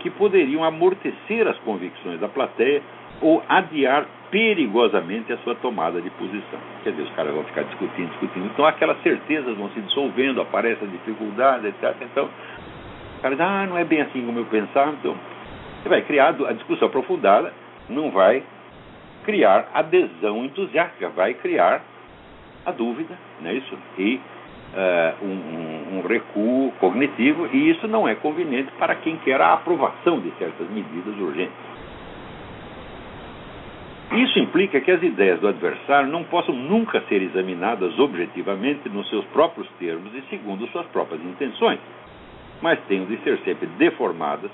[0.00, 2.80] que poderiam amortecer as convicções da plateia
[3.20, 6.58] ou adiar perigosamente a sua tomada de posição.
[6.82, 8.46] Quer dizer, os caras vão ficar discutindo, discutindo.
[8.46, 11.94] Então aquelas certezas vão se dissolvendo, aparece a dificuldade, etc.
[12.00, 12.30] Então,
[13.18, 14.92] o cara diz, ah, não é bem assim como eu pensava.
[14.92, 15.14] Então,
[15.82, 17.52] você vai criar a discussão aprofundada,
[17.90, 18.42] não vai
[19.26, 21.82] criar adesão entusiástica, vai criar
[22.64, 23.78] a dúvida, não é isso?
[23.98, 24.18] E
[24.74, 30.20] uh, um, um, recuo cognitivo, e isso não é conveniente para quem quer a aprovação
[30.20, 31.74] de certas medidas urgentes.
[34.12, 39.24] Isso implica que as ideias do adversário não possam nunca ser examinadas objetivamente nos seus
[39.26, 41.80] próprios termos e segundo suas próprias intenções,
[42.60, 44.50] mas tenham de ser sempre deformadas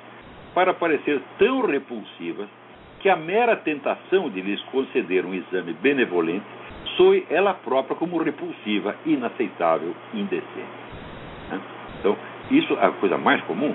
[0.54, 2.48] para parecer tão repulsivas
[3.00, 6.44] que a mera tentação de lhes conceder um exame benevolente
[6.96, 10.66] soe ela própria como repulsiva, inaceitável, indecente.
[11.50, 11.60] Né?
[11.98, 12.16] Então,
[12.50, 13.74] isso é a coisa mais comum.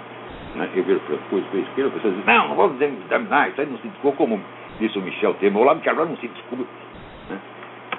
[0.56, 0.70] Né?
[0.76, 3.88] Eu vejo coisas a esquerda, pessoas dizem, não, não vamos examinar, isso aí não se
[3.88, 4.40] discute, como
[4.80, 6.68] disse o Michel Temer, o lado que agora não se discute.
[7.30, 7.40] Né?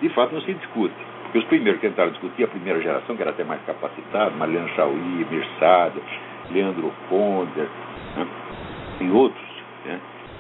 [0.01, 0.95] De fato, não se discute.
[1.25, 4.69] Porque os primeiros que tentaram discutir, a primeira geração, que era até mais capacitada, Mariana
[4.69, 6.01] Chauí, Mirsado,
[6.51, 7.69] Leandro Ponder,
[8.17, 8.27] né?
[9.01, 9.46] e outros?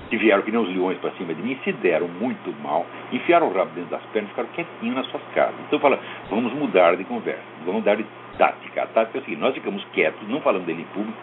[0.09, 3.49] Que vieram que nem os leões para cima de mim, se deram muito mal, enfiaram
[3.49, 5.55] o rabo dentro das pernas e ficaram quietinhos nas suas casas.
[5.66, 5.99] Então fala,
[6.31, 8.05] vamos mudar de conversa, vamos dar de
[8.38, 8.83] tática.
[8.83, 11.19] A tática é o seguinte, nós ficamos quietos, não falamos dele em público,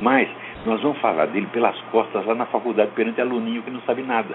[0.00, 0.28] mas
[0.64, 4.34] nós vamos falar dele pelas costas lá na faculdade perante aluninho que não sabe nada.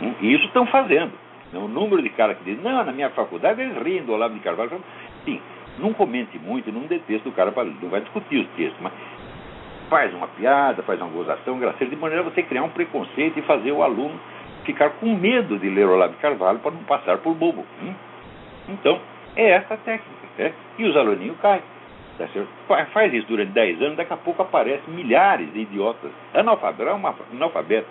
[0.00, 0.14] Hum?
[0.20, 1.12] E isso estão fazendo.
[1.54, 4.40] O número de caras que dizem, não, na minha faculdade eles riem do Olavo de
[4.40, 4.80] Carvalho.
[5.24, 5.38] Sim,
[5.78, 8.92] não comente muito, não dê texto do cara, não vai discutir os textos, mas
[9.92, 13.42] faz uma piada, faz uma gozação graciosa, de maneira a você criar um preconceito e
[13.42, 14.18] fazer o aluno
[14.64, 17.62] ficar com medo de ler Olavo de Carvalho para não passar por bobo.
[17.82, 17.92] Hum?
[18.70, 18.98] Então,
[19.36, 20.22] é essa a técnica.
[20.38, 20.52] É?
[20.78, 21.60] E os aluninhos caem.
[22.16, 22.26] Tá
[22.86, 27.88] faz isso durante 10 anos, daqui a pouco aparecem milhares de idiotas analfabetos, é analfabeto,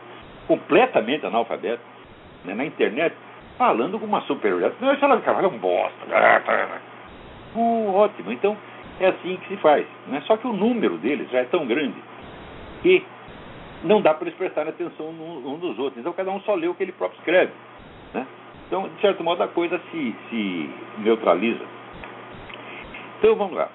[0.48, 1.82] completamente analfabeto,
[2.46, 3.16] né, na internet,
[3.60, 4.74] falando com uma superioridade.
[4.82, 6.06] Não, esse Olavo de Carvalho é um bosta.
[7.56, 8.32] Uh, ótimo.
[8.32, 8.58] Então,
[9.02, 9.86] é assim que se faz.
[10.08, 10.22] Né?
[10.28, 11.96] Só que o número deles já é tão grande
[12.82, 13.04] que
[13.84, 15.98] não dá para eles prestarem atenção um dos outros.
[16.00, 17.52] Então cada um só lê o que ele próprio escreve.
[18.14, 18.26] Né?
[18.68, 21.66] Então, de certo modo, a coisa se, se neutraliza.
[23.20, 23.70] Então vamos lá.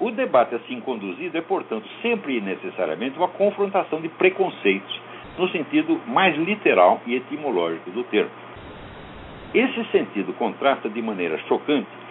[0.00, 5.00] O debate assim conduzido é, portanto, sempre e necessariamente uma confrontação de preconceitos,
[5.38, 8.30] no sentido mais literal e etimológico do termo.
[9.54, 12.01] Esse sentido contrasta de maneira chocante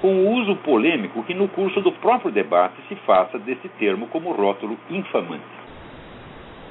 [0.00, 4.32] com o uso polêmico que no curso do próprio debate se faça desse termo como
[4.32, 5.44] rótulo infamante.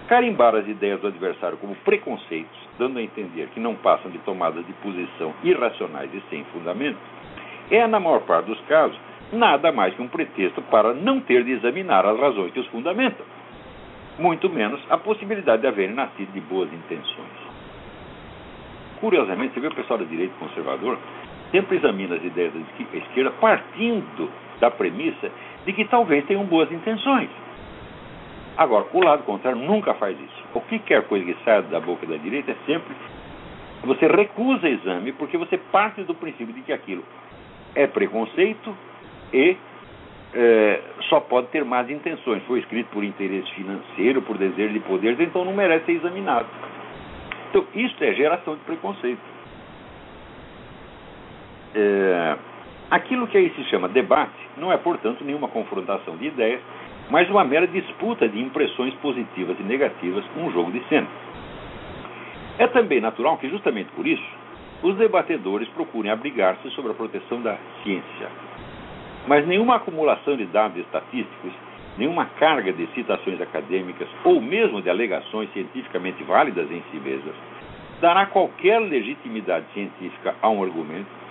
[0.07, 4.65] Carimbar as ideias do adversário como preconceitos, dando a entender que não passam de tomadas
[4.65, 6.99] de posição irracionais e sem fundamento,
[7.71, 8.97] é, na maior parte dos casos,
[9.33, 13.25] nada mais que um pretexto para não ter de examinar as razões que os fundamentam,
[14.19, 17.45] muito menos a possibilidade de haverem nascido de boas intenções.
[18.99, 20.97] Curiosamente, você vê o pessoal da direita conservador
[21.55, 25.31] sempre examina as ideias da esquerda partindo da premissa
[25.65, 27.29] de que talvez tenham boas intenções.
[28.57, 30.43] Agora, o lado contrário nunca faz isso.
[30.53, 32.93] O que quer coisa que saia da boca da direita é sempre
[33.83, 37.03] você recusa exame porque você parte do princípio de que aquilo
[37.75, 38.75] é preconceito
[39.31, 39.55] e
[40.33, 42.43] é, só pode ter más intenções.
[42.43, 46.47] Foi escrito por interesse financeiro, por desejo de poder, então não merece ser examinado.
[47.49, 49.34] Então, isso é geração de preconceito.
[51.75, 52.37] É,
[52.89, 56.61] aquilo que aí se chama debate não é, portanto, nenhuma confrontação de ideias,
[57.09, 61.07] mas uma mera disputa de impressões positivas e negativas, um jogo de cena.
[62.57, 64.23] É também natural que, justamente por isso,
[64.81, 68.29] os debatedores procurem abrigar-se sobre a proteção da ciência.
[69.27, 71.51] Mas nenhuma acumulação de dados estatísticos,
[71.97, 77.35] nenhuma carga de citações acadêmicas ou mesmo de alegações cientificamente válidas em si mesmas
[77.99, 81.24] dará qualquer legitimidade científica a um argumento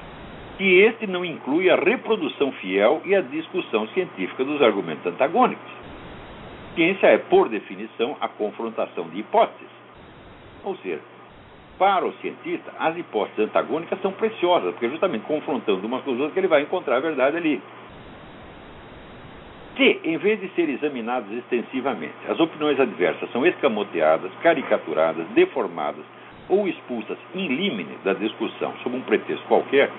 [0.56, 5.72] que este não inclui a reprodução fiel e a discussão científica dos argumentos antagônicos.
[6.74, 9.72] Ciência é, por definição, a confrontação de hipóteses.
[10.64, 11.00] Ou seja,
[11.78, 16.36] para o cientista, as hipóteses antagônicas são preciosas, porque justamente confrontando umas com as outras
[16.36, 17.60] ele vai encontrar a verdade ali.
[19.76, 26.04] Se, em vez de ser examinadas extensivamente, as opiniões adversas são escamoteadas, caricaturadas, deformadas
[26.48, 29.90] ou expulsas in limine da discussão sob um pretexto qualquer,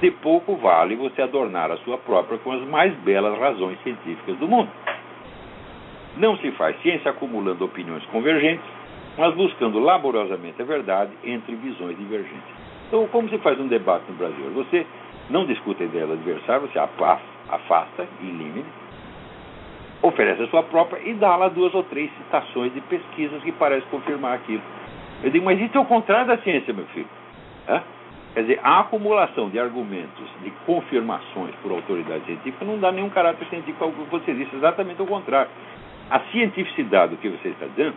[0.00, 4.48] de pouco vale você adornar a sua própria com as mais belas razões científicas do
[4.48, 4.68] mundo.
[6.16, 8.64] Não se faz ciência acumulando opiniões convergentes,
[9.16, 12.54] mas buscando laboriosamente a verdade entre visões divergentes.
[12.88, 14.50] Então, como se faz um debate no Brasil?
[14.54, 14.86] Você
[15.30, 18.68] não discute a ideia do adversário, você afasta, em limite,
[20.02, 23.88] oferece a sua própria e dá lá duas ou três citações de pesquisas que parecem
[23.90, 24.62] confirmar aquilo.
[25.22, 27.08] Eu digo, mas isso é o contrário da ciência, meu filho.
[27.66, 27.80] É?
[28.34, 33.46] Quer dizer, a acumulação de argumentos, de confirmações por autoridade científica não dá nenhum caráter
[33.46, 35.50] científico ao que você disse, exatamente o contrário.
[36.10, 37.94] A cientificidade do que você está dizendo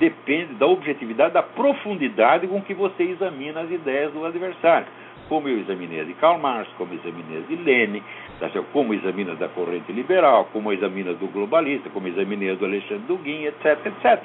[0.00, 4.88] depende da objetividade, da profundidade com que você examina as ideias do adversário.
[5.28, 8.02] Como eu examinei a de Karl Marx, como examinei a de Lenin,
[8.40, 13.04] tá como examina da corrente liberal, como examina do globalista, como examinei a do Alexandre
[13.06, 14.22] Dugin, etc, etc.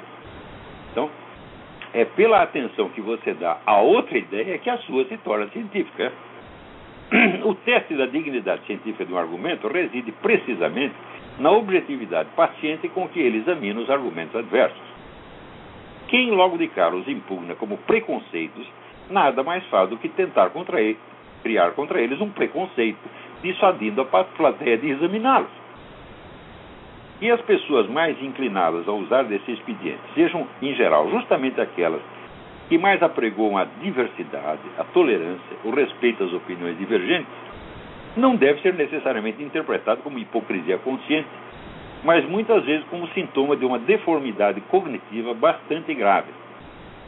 [0.90, 1.08] Então,
[1.94, 6.12] é pela atenção que você dá a outra ideia que a sua se torna científica.
[7.44, 10.94] O teste da dignidade científica de um argumento reside precisamente
[11.38, 14.78] na objetividade paciente com que ele examina os argumentos adversos.
[16.08, 18.66] Quem logo de cara os impugna como preconceitos,
[19.08, 20.98] nada mais faz do que tentar contra ele,
[21.42, 22.98] criar contra eles um preconceito,
[23.42, 25.50] dissuadindo a plateia de examiná-los.
[27.20, 32.00] E as pessoas mais inclinadas a usar desse expediente sejam, em geral, justamente aquelas
[32.68, 37.32] que mais apregoam a diversidade, a tolerância, o respeito às opiniões divergentes,
[38.16, 41.28] não deve ser necessariamente interpretado como hipocrisia consciente,
[42.04, 46.28] mas muitas vezes como sintoma de uma deformidade cognitiva bastante grave.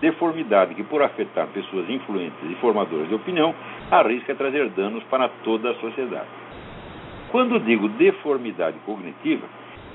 [0.01, 3.55] Deformidade que, por afetar pessoas influentes e formadoras de opinião,
[3.91, 6.29] arrisca trazer danos para toda a sociedade.
[7.31, 9.47] Quando digo deformidade cognitiva,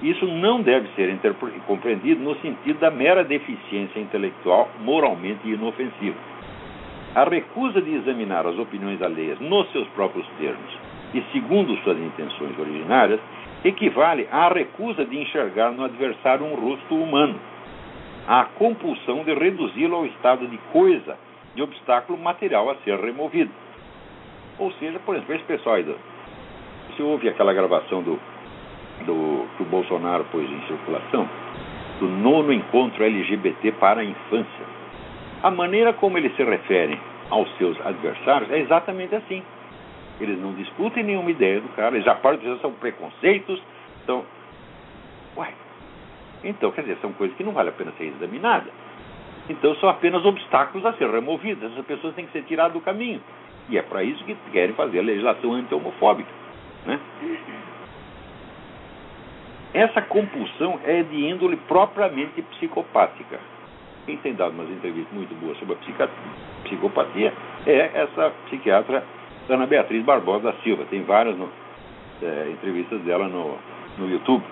[0.02, 1.18] isso não deve ser
[1.66, 6.18] compreendido no sentido da mera deficiência intelectual moralmente inofensiva.
[7.16, 10.78] A recusa de examinar as opiniões alheias nos seus próprios termos
[11.14, 13.22] e segundo suas intenções originárias
[13.64, 17.40] equivale à recusa de enxergar no adversário um rosto humano,
[18.28, 21.18] à compulsão de reduzi-lo ao estado de coisa,
[21.56, 23.52] de obstáculo material a ser removido.
[24.60, 28.20] Ou seja, por exemplo, esse pessoal aí, você ouve aquela gravação do
[29.04, 31.28] do, que o Bolsonaro pôs em circulação,
[32.00, 34.66] do nono encontro LGBT para a infância.
[35.44, 39.44] A maneira como eles se referem aos seus adversários é exatamente assim.
[40.20, 43.62] Eles não discutem nenhuma ideia do cara, eles já partem são preconceitos,
[44.06, 44.24] são.
[45.36, 45.54] Uai.
[46.44, 48.72] Então, quer dizer, são coisas que não vale a pena ser examinadas.
[49.50, 51.72] Então, são apenas obstáculos a ser removidos.
[51.72, 53.22] Essas pessoas têm que ser tiradas do caminho.
[53.70, 56.30] E é para isso que querem fazer a legislação anti-homofóbica.
[56.86, 57.00] Né?
[59.76, 63.38] Essa compulsão é de índole propriamente psicopática.
[64.06, 66.08] Quem tem dado umas entrevistas muito boas sobre a
[66.64, 67.34] psicopatia
[67.68, 69.04] é essa psiquiatra
[69.50, 70.86] Ana Beatriz Barbosa da Silva.
[70.90, 71.50] Tem várias no,
[72.24, 73.58] é, entrevistas dela no,
[73.98, 74.46] no YouTube.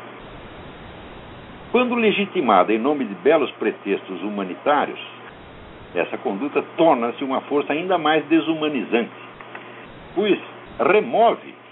[1.72, 5.00] Quando legitimada em nome de belos pretextos humanitários,
[5.96, 9.10] essa conduta torna-se uma força ainda mais desumanizante,
[10.16, 10.38] pois
[10.80, 11.63] remove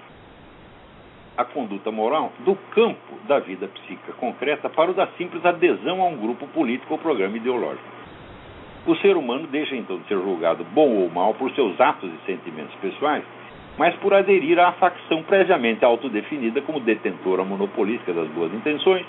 [1.37, 6.05] a conduta moral do campo da vida psíquica concreta para o da simples adesão a
[6.05, 8.01] um grupo político ou programa ideológico.
[8.85, 12.25] O ser humano deixa então de ser julgado bom ou mal por seus atos e
[12.25, 13.23] sentimentos pessoais,
[13.77, 19.05] mas por aderir à facção previamente autodefinida como detentora monopolística das boas intenções,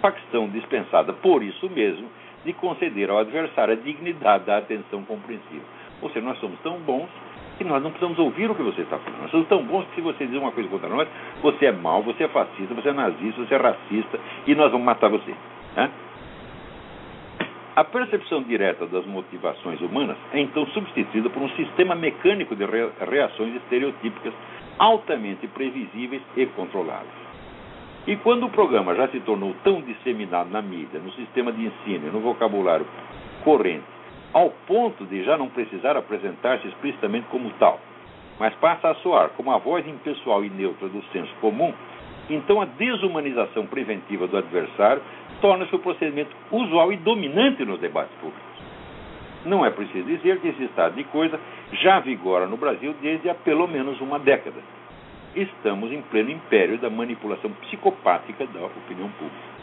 [0.00, 2.06] facção dispensada por isso mesmo
[2.44, 5.64] de conceder ao adversário a dignidade da atenção compreensiva.
[6.02, 7.08] Ou seja, nós somos tão bons
[7.58, 9.22] que nós não precisamos ouvir o que você está falando.
[9.22, 11.08] Nós somos tão bons que se você dizer uma coisa contra nós,
[11.42, 14.84] você é mau, você é fascista, você é nazista, você é racista e nós vamos
[14.86, 15.34] matar você.
[15.76, 15.90] Né?
[17.76, 23.56] A percepção direta das motivações humanas é então substituída por um sistema mecânico de reações
[23.56, 24.32] estereotípicas
[24.78, 27.24] altamente previsíveis e controláveis.
[28.06, 32.12] E quando o programa já se tornou tão disseminado na mídia, no sistema de ensino,
[32.12, 32.86] no vocabulário
[33.42, 33.93] corrente,
[34.34, 37.78] ao ponto de já não precisar apresentar-se explicitamente como tal,
[38.38, 41.72] mas passa a soar como a voz impessoal e neutra do senso comum,
[42.28, 45.00] então a desumanização preventiva do adversário
[45.40, 48.42] torna-se o procedimento usual e dominante nos debates públicos.
[49.44, 51.38] Não é preciso dizer que esse estado de coisa
[51.72, 54.56] já vigora no Brasil desde há pelo menos uma década.
[55.36, 59.53] Estamos em pleno império da manipulação psicopática da opinião pública.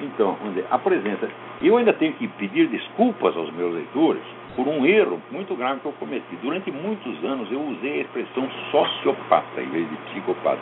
[0.00, 1.28] Então, vamos dizer, a presença.
[1.62, 4.22] Eu ainda tenho que pedir desculpas aos meus leitores
[4.54, 6.36] por um erro muito grave que eu cometi.
[6.42, 10.60] Durante muitos anos eu usei a expressão sociopata em vez de psicopata.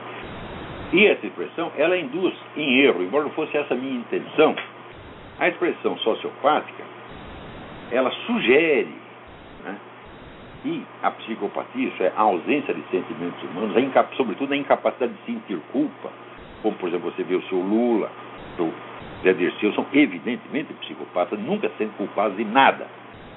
[0.93, 4.55] E essa expressão, ela induz em erro, embora não fosse essa a minha intenção.
[5.39, 6.85] A expressão sociopática,
[7.91, 8.95] ela sugere,
[9.65, 9.77] né,
[10.65, 15.33] e a psicopatia, isso é a ausência de sentimentos humanos, a sobretudo a incapacidade de
[15.33, 16.11] sentir culpa,
[16.63, 18.11] como por exemplo você vê o seu Lula,
[18.59, 18.73] o
[19.25, 22.87] Zé Dirceu, são evidentemente psicopatas, nunca sendo culpados de nada.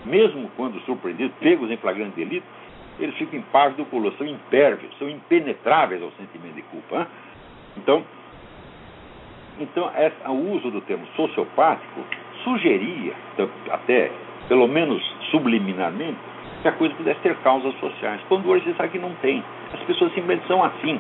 [0.06, 2.46] Mesmo quando surpreendidos, pegos em flagrante delito,
[3.00, 7.00] eles ficam impávidos do color, são impérvios, são impenetráveis ao sentimento de culpa.
[7.00, 7.08] Hein?
[7.78, 8.04] Então,
[9.60, 12.02] então essa, o uso do termo sociopático
[12.44, 14.12] sugeria, então, até
[14.48, 16.18] pelo menos subliminarmente,
[16.62, 18.20] que a coisa pudesse ter causas sociais.
[18.28, 19.44] Quando hoje você sabe que não tem.
[19.74, 21.00] As pessoas simplesmente são assim.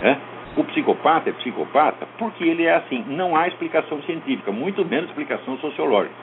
[0.00, 0.18] Né?
[0.56, 3.04] O psicopata é psicopata porque ele é assim.
[3.08, 6.14] Não há explicação científica, muito menos explicação sociológica.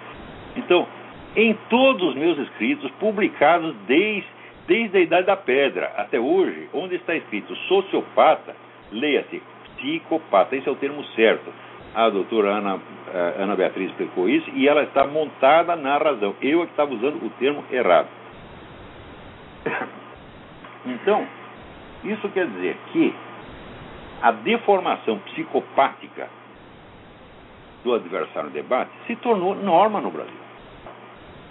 [0.55, 0.87] Então,
[1.35, 4.27] em todos os meus escritos, publicados desde,
[4.67, 8.55] desde a Idade da Pedra até hoje, onde está escrito sociopata,
[8.91, 9.41] leia-se
[9.77, 10.55] psicopata.
[10.55, 11.51] Esse é o termo certo.
[11.95, 12.79] A doutora Ana,
[13.11, 16.35] eh, Ana Beatriz explicou isso e ela está montada na razão.
[16.39, 18.07] Eu é que estava usando o termo errado.
[20.85, 21.27] Então,
[22.03, 23.13] isso quer dizer que
[24.21, 26.27] a deformação psicopática
[27.83, 30.33] do adversário no debate se tornou norma no Brasil.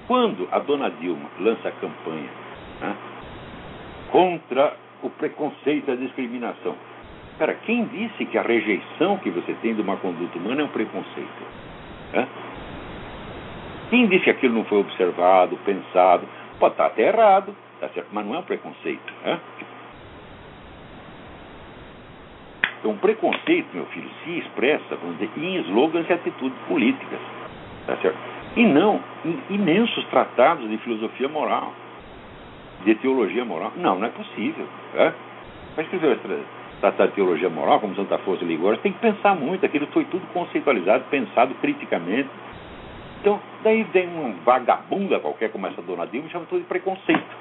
[0.07, 2.31] Quando a dona Dilma lança a campanha
[2.81, 2.97] né,
[4.11, 6.75] contra o preconceito e a discriminação,
[7.39, 10.69] Cara, quem disse que a rejeição que você tem de uma conduta humana é um
[10.69, 11.43] preconceito?
[12.13, 12.27] Né?
[13.91, 16.27] Quem disse que aquilo não foi observado, pensado?
[16.59, 18.09] Pode estar até errado, tá certo?
[18.13, 19.13] mas não é um preconceito.
[19.25, 19.39] Né?
[22.79, 27.19] Então, o preconceito, meu filho, se expressa, vamos dizer, em slogans e atitudes políticas.
[27.87, 28.19] Tá certo?
[28.57, 31.73] E não em imensos tratados de filosofia moral,
[32.85, 33.73] de teologia moral.
[33.77, 34.67] Não, não é possível.
[34.95, 35.13] Né?
[35.75, 36.19] Vai escrever
[36.81, 39.65] tratar de teologia moral, como Santa Força e Ligório, tem que pensar muito.
[39.67, 42.29] Aquilo foi tudo conceitualizado, pensado criticamente.
[43.21, 47.37] Então, daí vem uma vagabunda qualquer, como essa dona Dilma, e chama tudo de preconceito.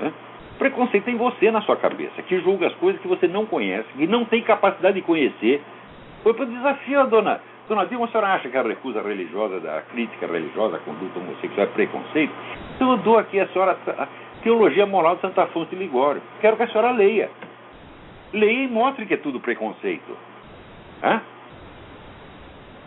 [0.00, 0.12] Né?
[0.58, 4.06] Preconceito em você, na sua cabeça, que julga as coisas que você não conhece, que
[4.06, 5.60] não tem capacidade de conhecer.
[6.22, 9.82] Foi para o desafio dona, dona Dilma, a senhora acha que a recusa religiosa, da
[9.82, 12.32] crítica religiosa, a conduta homossexual é preconceito?
[12.76, 14.06] Então eu dou aqui a senhora a
[14.42, 16.22] Teologia Moral de Santa Afonso de Ligório.
[16.40, 17.28] Quero que a senhora leia
[18.32, 20.16] leia e mostre que é tudo preconceito.
[21.02, 21.20] Hã?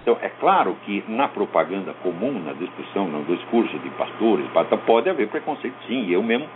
[0.01, 4.45] Então, é claro que na propaganda comum, na discussão, no discurso de pastores,
[4.86, 6.47] pode haver preconceito sim, eu mesmo,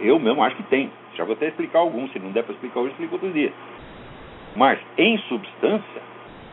[0.00, 0.90] eu mesmo acho que tem.
[1.16, 3.52] Já vou até explicar alguns, se não der para explicar hoje, explico outro dia.
[4.56, 6.02] Mas, em substância,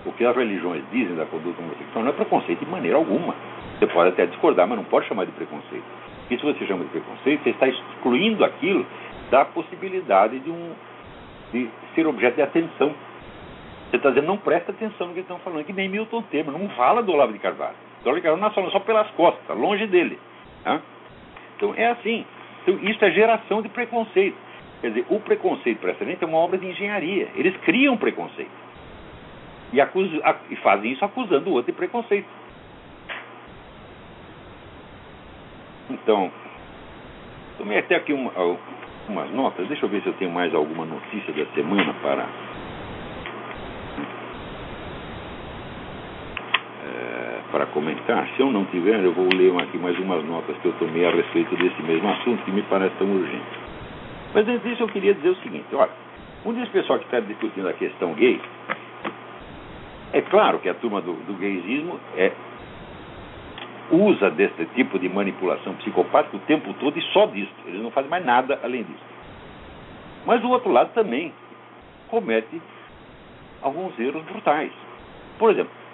[0.05, 3.34] o que as religiões dizem da conduta homossexual não é preconceito de maneira alguma.
[3.78, 5.84] Você pode até discordar, mas não pode chamar de preconceito.
[6.30, 8.86] E se você chama de preconceito, você está excluindo aquilo
[9.30, 10.72] da possibilidade de um,
[11.51, 12.93] de ser objeto de atenção.
[13.89, 16.70] Você está dizendo, não presta atenção no que estão falando, que nem Milton Temer, não
[16.70, 17.76] fala do Olavo de Carvalho.
[17.99, 20.20] O Olavo de Carvalho está falando só pelas costas, tá longe dele.
[20.63, 20.82] Tá?
[21.57, 22.26] Então é assim.
[22.66, 24.36] Então, isso é geração de preconceito.
[24.82, 27.30] Quer dizer, o preconceito precedente é uma obra de engenharia.
[27.36, 28.49] Eles criam preconceito.
[29.72, 32.28] E, acusam, e fazem isso acusando o outro de preconceito.
[35.91, 36.32] Então,
[37.59, 38.32] tomei até aqui uma,
[39.07, 39.68] umas notas.
[39.68, 42.26] Deixa eu ver se eu tenho mais alguma notícia da semana para.
[46.84, 48.28] É, para comentar.
[48.36, 51.12] Se eu não tiver, eu vou ler aqui mais umas notas que eu tomei a
[51.12, 53.45] respeito desse mesmo assunto que me parece tão urgente.
[54.34, 55.91] Mas antes disso, eu queria dizer o seguinte: olha,
[56.45, 58.41] um desse pessoal que está discutindo a questão gay,
[60.12, 62.34] é claro que a turma do, do gaysismo é
[63.89, 67.53] usa desse tipo de manipulação psicopática o tempo todo e só disso.
[67.68, 69.03] Eles não fazem mais nada além disso.
[70.26, 71.32] Mas o outro lado também
[72.10, 72.62] comete
[73.62, 74.74] alguns erros brutais.
[75.39, 75.84] Por exemplo,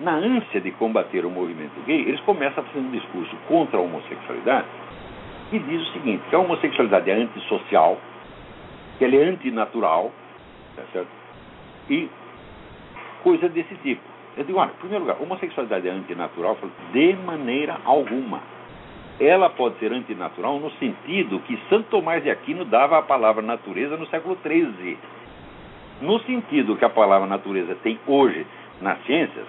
[0.00, 3.80] na ânsia de combater o movimento gay, eles começam a fazer um discurso contra a
[3.80, 4.66] homossexualidade
[5.52, 7.98] e diz o seguinte, que a homossexualidade é antissocial,
[8.98, 10.10] que ela é antinatural,
[10.74, 11.22] tá certo?
[11.88, 12.08] e
[13.22, 14.00] coisa desse tipo.
[14.36, 16.56] Eu digo, olha, em primeiro lugar, homossexualidade é antinatural?
[16.56, 18.40] Falo, de maneira alguma.
[19.20, 23.96] Ela pode ser antinatural no sentido que Santo Tomás de Aquino dava a palavra natureza
[23.96, 24.96] no século XIII.
[26.00, 28.46] No sentido que a palavra natureza tem hoje
[28.80, 29.46] nas ciências,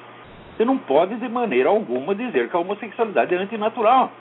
[0.55, 4.11] você não pode de maneira alguma dizer que a homossexualidade é antinatural.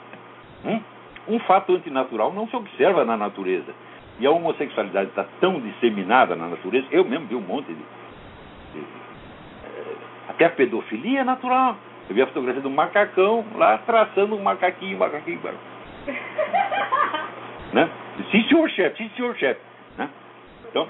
[0.65, 0.81] Hum?
[1.27, 3.73] Um fato antinatural não se observa na natureza.
[4.19, 7.75] E a homossexualidade está tão disseminada na natureza, eu mesmo vi um monte de.
[7.75, 9.95] de eh,
[10.29, 11.77] até a pedofilia é natural.
[12.09, 15.39] Eu vi a fotografia do macacão lá traçando um macaquinho, macaquinho.
[17.73, 17.89] né?
[18.31, 19.61] Sim, senhor chefe, sim, senhor chefe.
[19.97, 20.09] Né?
[20.69, 20.87] Então,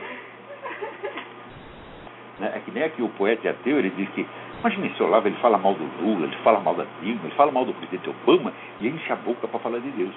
[2.40, 4.26] né, é que nem aqui o poeta ateu, ele diz que
[4.64, 7.52] Imagina esse Olavo, ele fala mal do Lula, ele fala mal da Dilma, ele fala
[7.52, 10.14] mal do presidente Obama e enche a boca para falar de Deus.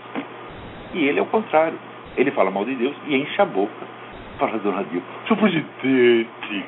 [0.94, 1.76] E ele é o contrário.
[2.16, 3.86] Ele fala mal de Deus e enche a boca
[4.38, 5.05] para dona Dilma.
[5.26, 6.64] Seu presidente!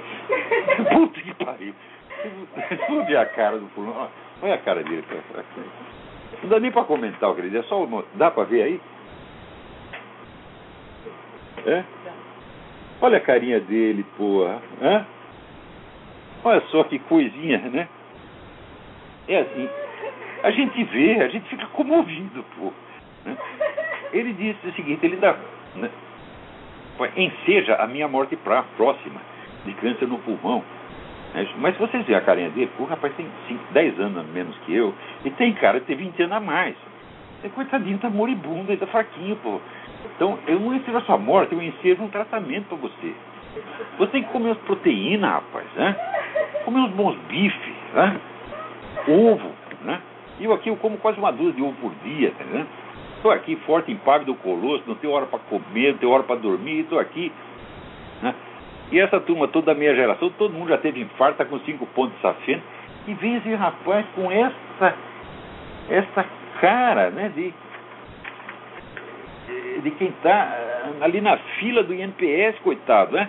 [0.93, 1.73] Puta que pariu!
[3.07, 4.11] Ver a cara do fulano.
[4.43, 5.05] Olha a cara dele.
[6.43, 7.61] Não dá nem para comentar o que ele diz.
[7.61, 8.05] É só uma...
[8.15, 8.81] Dá para ver aí?
[11.65, 11.85] É?
[13.01, 14.61] Olha a carinha dele, porra.
[14.83, 15.07] Hã?
[16.45, 17.89] Olha só que coisinha, né?
[19.29, 19.69] É assim,
[20.43, 22.73] a gente vê, a gente fica comovido, pô.
[23.25, 23.37] Né?
[24.13, 25.37] Ele disse o seguinte, ele dá.
[25.77, 25.91] Né?
[27.17, 29.21] Enseja a minha morte pra, próxima
[29.65, 30.65] de câncer no pulmão.
[31.35, 31.47] Né?
[31.59, 34.75] Mas se vocês verem a carinha dele, o rapaz tem 5, 10 anos menos que
[34.75, 36.77] eu, e tem cara de ter 20 anos a mais.
[37.45, 39.61] E, coitadinho, tá moribundo, ele tá fraquinho, pô.
[40.17, 43.15] Então, eu não ensejo a sua morte, eu ensejo um tratamento para você.
[43.99, 45.97] Você tem que comer as proteínas, rapaz, né?
[46.65, 48.21] Comer uns bons bifes, né?
[49.09, 49.51] Ovo,
[49.83, 50.01] né?
[50.41, 52.67] Eu aqui eu como quase uma dúzia de ovo por dia, tá vendo?
[53.17, 56.81] Estou aqui forte, impávido, colosso, não tenho hora para comer, não tenho hora para dormir,
[56.81, 57.33] estou aqui.
[58.23, 58.33] Né?
[58.93, 61.85] E essa turma toda da minha geração, todo mundo já teve infarto, está com cinco
[61.87, 62.63] pontos de safena.
[63.09, 64.95] E vem esse rapaz com essa,
[65.91, 66.25] essa
[66.61, 67.53] cara né, de,
[69.83, 70.57] de quem está
[71.01, 73.29] ali na fila do INPS, coitado, né?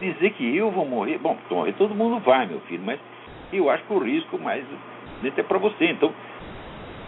[0.00, 1.18] dizer que eu vou morrer.
[1.18, 1.36] Bom,
[1.78, 2.98] todo mundo vai, meu filho, mas
[3.52, 4.64] eu acho que o risco mais
[5.24, 5.86] é para você.
[5.86, 6.12] Então,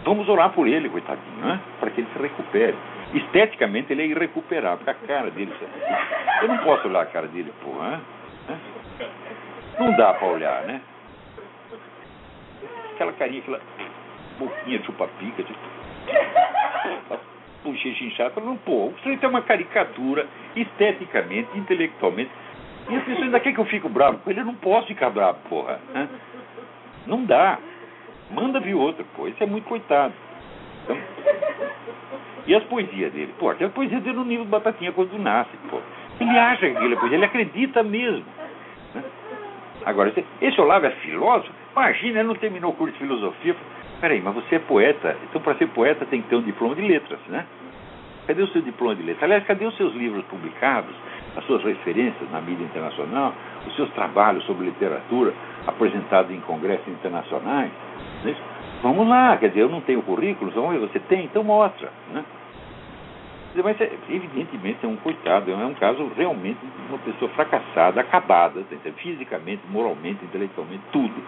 [0.03, 1.59] vamos orar por ele, coitadinho, né?
[1.79, 2.75] Para que ele se recupere.
[3.13, 5.53] Esteticamente ele é irrecuperável, porque a cara dele.
[6.41, 8.01] Eu não posso olhar a cara dele, porra.
[8.47, 8.59] Né?
[9.79, 10.81] Não dá para olhar, né?
[12.93, 13.61] Aquela carinha, aquela
[14.39, 15.59] boquinha chupa-pica, tipo,
[17.63, 18.41] bochecha inchada.
[18.41, 22.31] Não, pô, você tem uma caricatura esteticamente, intelectualmente
[22.89, 24.39] e as pessoas ainda querem que eu fique bravo com ele.
[24.39, 25.79] Eu não posso ficar bravo, porra.
[25.93, 26.07] Né?
[27.05, 27.59] Não dá.
[28.31, 29.27] Manda vir outro, pô.
[29.27, 30.13] Esse é muito coitado.
[30.83, 30.97] Então,
[32.45, 33.33] e as poesias dele?
[33.37, 35.81] Pô, tem a poesia dele no nível de batatinha quando nasce, pô.
[36.19, 38.25] Ele acha que ele é poesia, ele acredita mesmo.
[38.95, 39.03] Né?
[39.85, 41.51] Agora, esse Olavo é filósofo?
[41.73, 43.55] Imagina, ele não terminou o curso de filosofia.
[43.99, 45.15] Peraí, mas você é poeta.
[45.29, 47.45] Então, para ser poeta, tem que ter um diploma de letras, né?
[48.27, 49.23] Cadê o seu diploma de letras?
[49.23, 50.93] Aliás, cadê os seus livros publicados?
[51.37, 53.33] as suas referências na mídia internacional,
[53.67, 55.33] os seus trabalhos sobre literatura
[55.67, 57.71] apresentados em congressos internacionais.
[58.23, 58.35] Né?
[58.81, 61.91] Vamos lá, quer dizer, eu não tenho currículo, você tem, então mostra.
[62.11, 62.25] Né?
[63.63, 68.63] Mas, é, evidentemente, é um coitado, é um caso realmente de uma pessoa fracassada, acabada,
[68.97, 71.23] fisicamente, moralmente, intelectualmente, tudo.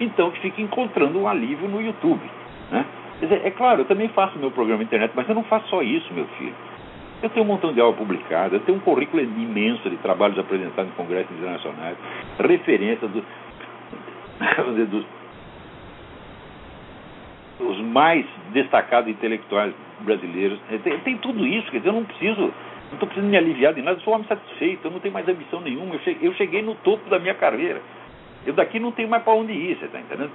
[0.00, 2.20] Então, que fica encontrando um alívio no YouTube.
[2.70, 2.84] Né?
[3.20, 5.82] Dizer, é claro, eu também faço meu programa na internet, mas eu não faço só
[5.82, 6.54] isso, meu filho.
[7.22, 10.92] Eu tenho um montão de aula publicada, eu tenho um currículo imenso de trabalhos apresentados
[10.92, 11.96] em congressos internacionais,
[12.38, 13.24] referências do,
[14.90, 15.06] dos,
[17.58, 20.60] dos mais destacados intelectuais brasileiros.
[20.84, 23.80] Tem, tem, tudo isso, quer dizer, eu não preciso, não estou precisando me aliviar de
[23.80, 26.34] nada, eu sou um homem satisfeito, eu não tenho mais ambição nenhuma, eu cheguei, eu
[26.34, 27.80] cheguei no topo da minha carreira.
[28.46, 30.30] Eu daqui não tenho mais para onde ir, você está entendendo?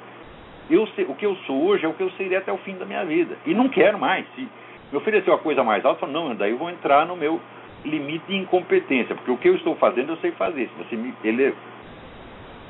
[0.69, 2.75] Eu sei, o que eu sou hoje é o que eu serei até o fim
[2.75, 3.37] da minha vida.
[3.45, 4.25] E não quero mais.
[4.35, 4.47] Se,
[4.91, 7.39] me ofereceu a coisa mais alta, eu falei, não, daí eu vou entrar no meu
[7.83, 10.69] limite de incompetência, porque o que eu estou fazendo eu sei fazer.
[10.69, 11.55] Se você me ele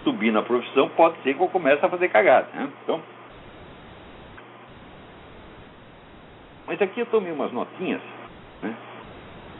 [0.03, 2.47] subir na profissão, pode ser que eu comece a fazer cagada.
[2.53, 2.69] Né?
[2.83, 3.01] Então,
[6.71, 8.01] mas aqui eu tomei umas notinhas,
[8.61, 8.73] né?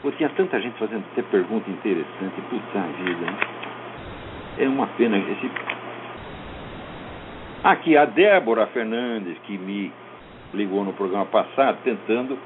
[0.00, 3.38] Porque tinha tanta gente fazendo até pergunta interessante, puta vida, né?
[4.58, 5.50] É uma pena esse.
[7.64, 9.92] Aqui, a Débora Fernandes, que me
[10.52, 12.36] ligou no programa passado, tentando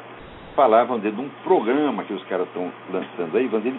[0.54, 3.74] falavam de um programa que os caras estão lançando aí, de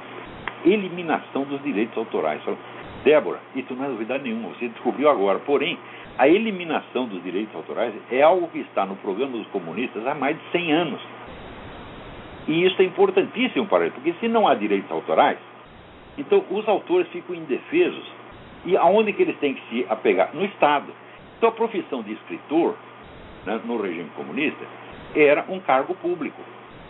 [0.66, 2.42] eliminação dos direitos autorais.
[2.42, 2.64] Falaram,
[3.04, 5.38] Débora, isso não é novidade nenhuma, você descobriu agora.
[5.38, 5.78] Porém,
[6.18, 10.36] a eliminação dos direitos autorais é algo que está no programa dos comunistas há mais
[10.36, 11.02] de 100 anos.
[12.48, 15.38] E isso é importantíssimo para eles, porque se não há direitos autorais,
[16.18, 18.12] então os autores ficam indefesos
[18.66, 20.32] E aonde que eles têm que se apegar?
[20.34, 20.92] No Estado.
[21.38, 22.76] Então a profissão de escritor,
[23.46, 24.66] né, no regime comunista,
[25.16, 26.42] era um cargo público.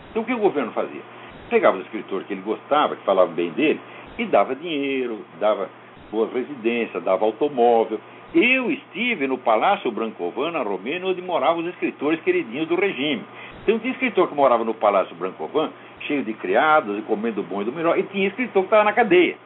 [0.09, 1.01] Então o que o governo fazia?
[1.49, 3.79] Pegava o escritor que ele gostava, que falava bem dele,
[4.17, 5.69] e dava dinheiro, dava
[6.11, 7.99] boas residências, dava automóvel.
[8.33, 13.23] Eu estive no Palácio Brancovan, na Romênia, onde moravam os escritores queridinhos do regime.
[13.63, 15.71] Então tinha escritor que morava no Palácio Brancovan,
[16.01, 18.93] cheio de criados e comendo bom e do melhor, e tinha escritor que estava na
[18.93, 19.37] cadeia.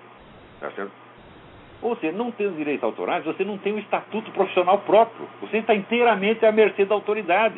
[0.60, 1.01] Tá certo?
[1.82, 5.28] Ou seja, não tendo direitos autorais, você não tem um estatuto profissional próprio.
[5.42, 7.56] Você está inteiramente à mercê da autoridade.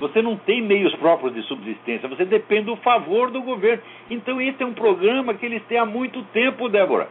[0.00, 3.82] Você não tem meios próprios de subsistência, você depende do favor do governo.
[4.08, 7.08] Então, esse é um programa que eles têm há muito tempo, Débora.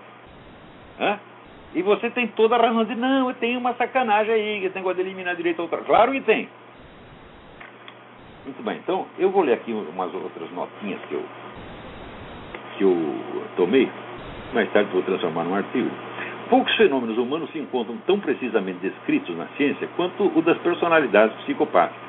[1.00, 1.20] Hã?
[1.76, 5.02] E você tem toda a razão de não, tem uma sacanagem aí, esse negócio de
[5.02, 5.86] eliminar direito autoral.
[5.86, 6.48] Claro que tem.
[8.46, 11.24] Muito bem, então eu vou ler aqui umas outras notinhas que eu,
[12.78, 13.92] que eu tomei,
[14.54, 16.07] mais tarde vou transformar num artigo.
[16.50, 22.08] Poucos fenômenos humanos se encontram tão precisamente descritos na ciência quanto o das personalidades psicopáticas.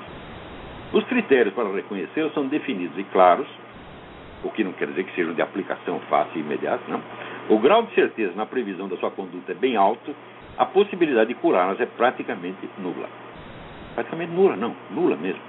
[0.92, 3.48] Os critérios para reconhecê-los são definidos e claros,
[4.44, 7.02] o que não quer dizer que sejam de aplicação fácil e imediata, não.
[7.48, 10.14] O grau de certeza na previsão da sua conduta é bem alto,
[10.56, 13.08] a possibilidade de curá-las é praticamente nula.
[13.94, 15.42] Praticamente nula, não, nula mesmo.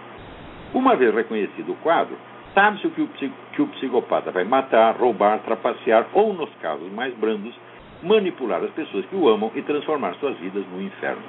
[0.73, 2.17] Uma vez reconhecido o quadro,
[2.55, 7.53] sabe-se que, que o psicopata vai matar, roubar, trapacear ou, nos casos mais brandos,
[8.01, 11.21] manipular as pessoas que o amam e transformar suas vidas no inferno.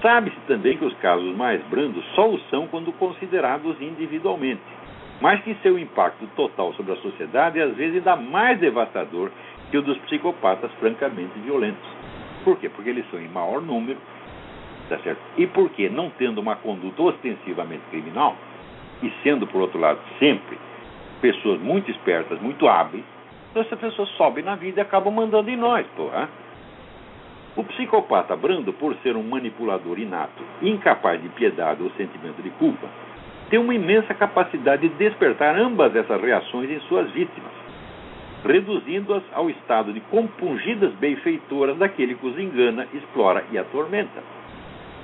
[0.00, 4.62] Sabe-se também que os casos mais brandos só o são quando considerados individualmente,
[5.20, 9.30] mas que seu impacto total sobre a sociedade é às vezes ainda mais devastador
[9.70, 11.88] que o dos psicopatas francamente violentos.
[12.42, 12.68] Por quê?
[12.68, 13.98] Porque eles são em maior número
[14.88, 15.20] Tá certo?
[15.38, 18.36] E porque, não tendo uma conduta ostensivamente criminal,
[19.02, 20.58] e sendo, por outro lado, sempre
[21.20, 23.04] pessoas muito espertas, muito hábeis,
[23.52, 26.26] então essas pessoas sobem na vida e acabam mandando em nós, porra.
[27.54, 32.88] O psicopata brando, por ser um manipulador inato, incapaz de piedade ou sentimento de culpa,
[33.50, 37.52] tem uma imensa capacidade de despertar ambas essas reações em suas vítimas,
[38.42, 44.22] reduzindo-as ao estado de compungidas benfeitoras daquele que os engana, explora e atormenta.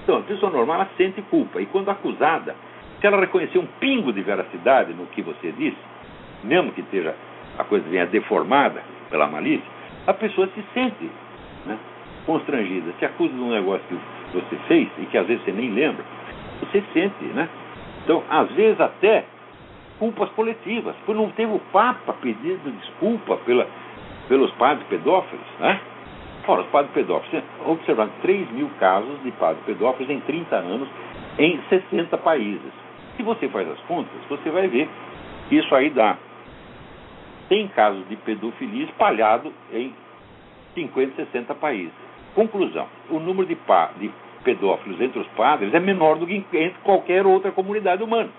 [0.03, 1.61] Então, a pessoa normal ela sente culpa.
[1.61, 2.57] E quando acusada,
[2.99, 5.76] se ela reconhecer um pingo de veracidade no que você disse,
[6.42, 7.14] mesmo que esteja,
[7.59, 9.66] a coisa venha deformada pela malícia,
[10.06, 11.11] a pessoa se sente
[11.66, 11.76] né,
[12.24, 12.92] constrangida.
[12.98, 13.98] Se acusa de um negócio que
[14.38, 16.04] você fez e que às vezes você nem lembra,
[16.61, 17.48] você sente, né?
[18.04, 19.24] Então, às vezes até
[19.98, 20.94] culpas coletivas.
[21.04, 23.66] Por não teve o Papa pedindo desculpa pela,
[24.28, 25.80] pelos padres pedófilos, né?
[26.46, 30.88] Ora, os padres pedófilos, observando 3 mil casos de padres pedófilos em 30 anos
[31.38, 32.72] em 60 países.
[33.16, 34.88] Se você faz as contas, você vai ver
[35.48, 36.16] que isso aí dá.
[37.49, 39.92] Tem casos de pedofilia espalhado em
[40.74, 41.92] 50, 60 países.
[42.34, 43.57] Conclusão: o número de,
[43.99, 44.11] de
[44.44, 48.30] pedófilos entre os padres é menor do que entre qualquer outra comunidade humana.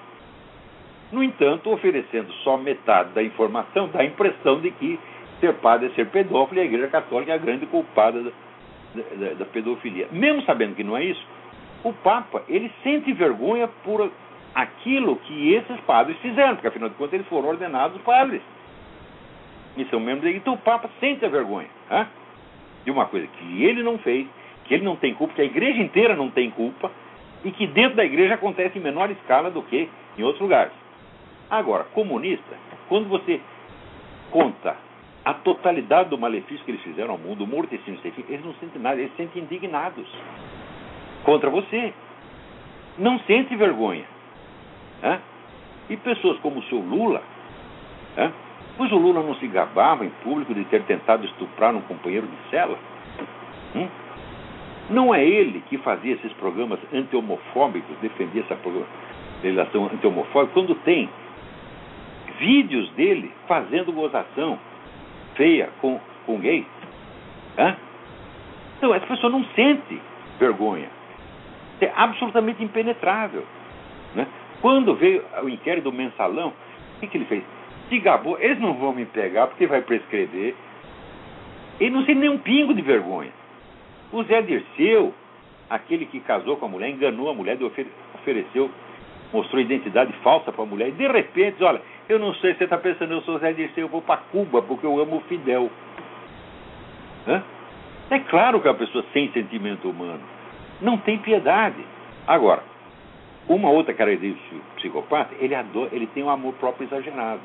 [1.12, 5.00] No entanto, oferecendo só metade da informação, dá a impressão de que
[5.40, 8.32] ser padre é ser pedófilo e a Igreja Católica é a grande culpada da,
[8.94, 10.08] da, da, pedofilia.
[10.12, 11.26] Mesmo sabendo que não é isso,
[11.84, 14.12] o Papa ele sente vergonha por
[14.54, 18.42] aquilo que esses padres fizeram, porque afinal de contas eles foram ordenados padres.
[19.80, 22.06] E são membros da Então o Papa sente a vergonha hein?
[22.84, 24.28] de uma coisa que ele não fez,
[24.66, 26.92] que ele não tem culpa, que a igreja inteira não tem culpa,
[27.46, 30.74] e que dentro da igreja acontece em menor escala do que em outros lugares.
[31.50, 32.58] Agora, comunista,
[32.90, 33.40] quando você
[34.30, 34.76] conta
[35.24, 39.00] a totalidade do malefício que eles fizeram ao mundo, o morticínio eles não sentem nada,
[39.00, 40.08] eles se sentem indignados
[41.24, 41.94] contra você.
[42.98, 44.04] Não sente vergonha.
[45.02, 45.22] Né?
[45.90, 47.24] E pessoas como o seu Lula,
[48.18, 48.34] né?
[48.80, 52.50] Pois o Lula não se gabava em público de ter tentado estuprar um companheiro de
[52.50, 52.80] cela.
[53.76, 53.90] Hum?
[54.90, 58.58] Não é ele que fazia esses programas anti-homofóbicos, defendia essa
[59.44, 61.10] legislação anti-homofóbica, quando tem
[62.40, 64.58] vídeos dele fazendo gozação
[65.36, 66.66] feia com, com gay.
[67.58, 67.76] Hã?
[68.78, 70.02] Então, essa pessoa não sente
[70.40, 70.88] vergonha.
[71.82, 73.44] É absolutamente impenetrável.
[74.16, 74.26] Né?
[74.62, 76.54] Quando veio o inquérito do mensalão,
[76.96, 77.44] o que, que ele fez?
[77.90, 80.56] Se gabou, eles não vão me pegar porque vai prescrever.
[81.80, 83.32] Ele não sente nem um pingo de vergonha.
[84.12, 85.14] O Zé Dirceu,
[85.70, 87.58] aquele que casou com a mulher, enganou a mulher,
[88.14, 88.70] ofereceu,
[89.34, 92.78] mostrou identidade falsa para a mulher, e de repente, olha, eu não sei, você está
[92.78, 95.70] pensando, eu sou Zé Dirceu, eu vou para Cuba porque eu amo o Fidel.
[97.28, 97.44] Hã?
[98.10, 100.22] É claro que é uma pessoa sem sentimento humano.
[100.82, 101.84] Não tem piedade.
[102.26, 102.64] Agora,
[103.48, 107.42] uma outra característica do psicopata, ele, adora, ele tem um amor próprio exagerado.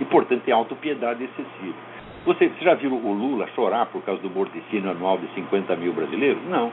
[0.00, 1.76] E, portanto, tem autopiedade excessiva.
[2.24, 5.92] Você, você já viu o Lula chorar por causa do morticínio anual de 50 mil
[5.92, 6.42] brasileiros?
[6.48, 6.70] Não.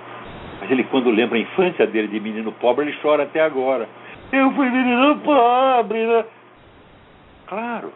[0.59, 3.87] Mas ele, quando lembra a infância dele de menino pobre, ele chora até agora.
[4.31, 6.25] Eu fui menino pobre, né?
[7.47, 7.91] Claro,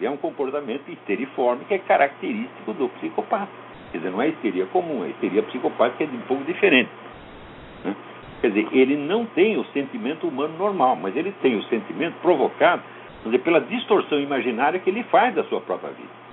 [0.00, 3.48] é um comportamento histeriforme que é característico do psicopata.
[3.90, 6.90] Quer dizer, não é histeria comum, é histeria psicopática é um pouco diferente.
[7.84, 7.96] Né?
[8.40, 12.82] Quer dizer, ele não tem o sentimento humano normal, mas ele tem o sentimento provocado
[13.24, 16.28] dizer, pela distorção imaginária que ele faz da sua própria vida.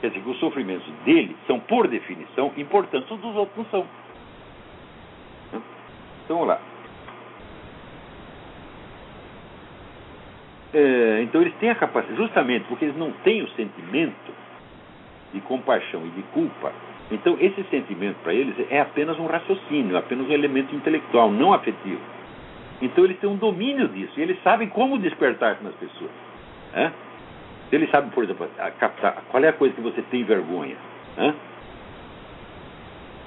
[0.00, 3.86] Quer dizer, que os sofrimentos dele são, por definição, importantes, os dos outros não são.
[5.48, 5.62] Então,
[6.28, 6.60] vamos lá.
[10.74, 14.32] É, então eles têm a capacidade, justamente porque eles não têm o sentimento
[15.34, 16.72] de compaixão e de culpa,
[17.10, 22.00] então esse sentimento para eles é apenas um raciocínio, apenas um elemento intelectual, não afetivo.
[22.82, 26.10] Então eles têm um domínio disso, e eles sabem como despertar nas pessoas.
[26.72, 26.92] Né?
[27.70, 30.76] Eles sabem, por exemplo, captar qual é a coisa que você tem vergonha.
[31.16, 31.34] Né?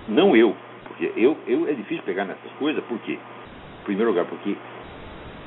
[0.09, 3.13] Não eu, porque eu, eu é difícil pegar nessas coisas, por quê?
[3.13, 4.55] Em primeiro lugar, porque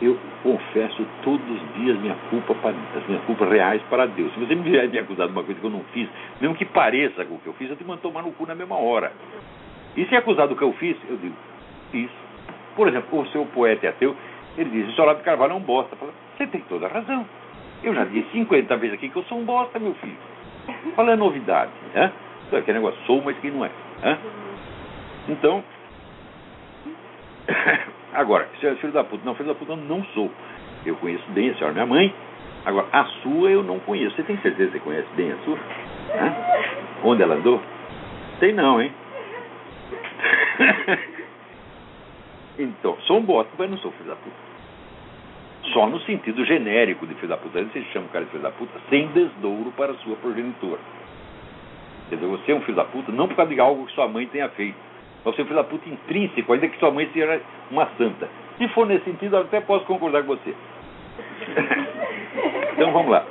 [0.00, 4.32] eu confesso todos os dias minha culpa para, as minhas culpas reais para Deus.
[4.32, 6.08] Se você me vier me acusar de uma coisa que eu não fiz,
[6.40, 8.54] mesmo que pareça com o que eu fiz, eu te mando tomar no cu na
[8.54, 9.12] mesma hora.
[9.96, 11.34] E se é acusado do que eu fiz, eu digo,
[11.90, 12.10] fiz.
[12.78, 14.14] Por exemplo, o seu poeta é ateu,
[14.56, 15.96] ele diz, o Olavo de Carvalho é um bosta.
[16.36, 17.26] Você tem toda a razão.
[17.82, 20.16] Eu já disse 50 vezes aqui que eu sou um bosta, meu filho.
[20.94, 21.72] Qual é a novidade?
[21.92, 22.12] Né?
[22.46, 23.70] Então, aquele negócio, sou, mas quem não é.
[24.00, 24.18] Né?
[25.28, 25.64] Então,
[28.14, 30.30] Agora, se é filho da puta, não, filho da puta eu não sou.
[30.86, 32.14] Eu conheço bem a senhora, minha mãe.
[32.64, 34.14] Agora, a sua eu não conheço.
[34.14, 35.58] Você tem certeza que você conhece bem a sua?
[36.14, 36.36] Hã?
[37.02, 37.60] Onde ela andou?
[38.38, 38.92] Tem não, hein?
[42.58, 44.36] então, sou um bosta, mas não sou filho da puta.
[45.72, 47.62] Só no sentido genérico de filho da puta.
[47.62, 50.80] Você chama o cara de filho da puta sem desdouro para a sua progenitora.
[52.08, 54.08] Quer dizer, você é um filho da puta não por causa de algo que sua
[54.08, 54.88] mãe tenha feito
[55.24, 57.40] você é um filho da puta intrínseco, ainda que sua mãe seja
[57.70, 58.28] uma santa.
[58.56, 60.54] Se for nesse sentido, eu até posso concordar com você.
[62.72, 63.24] então vamos lá.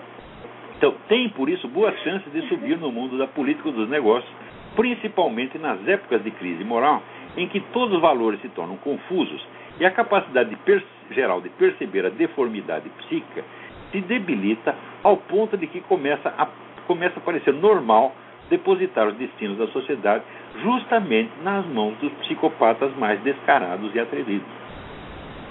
[0.78, 4.32] Então, tem por isso boas chances de subir no mundo da política dos negócios,
[4.76, 7.02] principalmente nas épocas de crise moral,
[7.38, 9.46] em que todos os valores se tornam confusos
[9.80, 10.84] e a capacidade de
[11.14, 13.46] geral de perceber a deformidade psíquica
[13.92, 16.48] se debilita ao ponto de que começa a,
[16.88, 18.14] começa a parecer normal
[18.50, 20.24] depositar os destinos da sociedade
[20.62, 24.48] justamente nas mãos dos psicopatas mais descarados e atrevidos.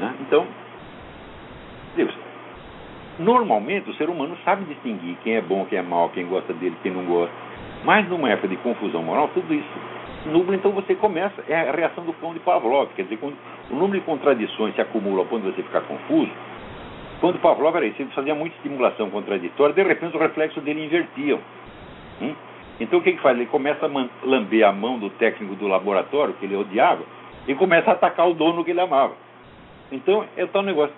[0.01, 0.15] Né?
[0.21, 0.47] Então,
[1.95, 2.13] Deus,
[3.19, 6.77] normalmente o ser humano sabe distinguir quem é bom, quem é mau, quem gosta dele,
[6.83, 7.35] quem não gosta.
[7.85, 9.96] Mas numa época de confusão moral, tudo isso
[10.27, 13.37] nubla, então você começa, é a reação do cão de Pavlov, quer dizer, quando
[13.71, 16.31] o número de contradições se acumula ao ponto de você ficar confuso,
[17.21, 21.41] quando Pavlov era isso, ele fazia muita estimulação contraditória, de repente o reflexo dele invertiam.
[22.21, 22.35] Hum?
[22.79, 23.37] Então o que, que faz?
[23.37, 27.03] Ele começa a lamber a mão do técnico do laboratório, que ele odiava,
[27.49, 29.15] e começa a atacar o dono que ele amava.
[29.91, 30.95] Então é tal negócio.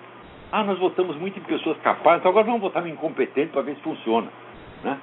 [0.50, 3.74] Ah, nós votamos muito em pessoas capazes, então agora vamos votar no incompetente para ver
[3.76, 4.28] se funciona.
[4.82, 4.98] Né?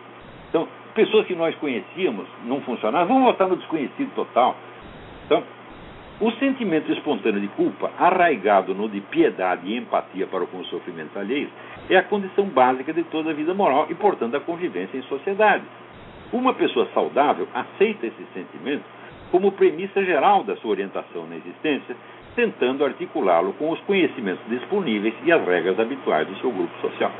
[0.50, 4.56] Então, pessoas que nós conhecíamos não funcionavam, vamos votar no desconhecido total.
[5.26, 5.44] Então,
[6.20, 11.16] o sentimento espontâneo de culpa, arraigado no de piedade e empatia para com os sofrimentos
[11.18, 11.50] alheios,
[11.90, 15.64] é a condição básica de toda a vida moral e, portanto, da convivência em sociedade.
[16.32, 18.84] Uma pessoa saudável aceita esse sentimento
[19.30, 21.96] como premissa geral da sua orientação na existência,
[22.36, 27.12] tentando articulá-lo com os conhecimentos disponíveis e as regras habituais do seu grupo social.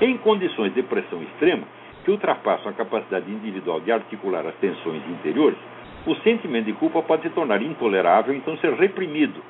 [0.00, 1.66] Em condições de pressão extrema,
[2.04, 5.58] que ultrapassam a capacidade individual de articular as tensões interiores,
[6.06, 9.40] o sentimento de culpa pode se tornar intolerável e então ser reprimido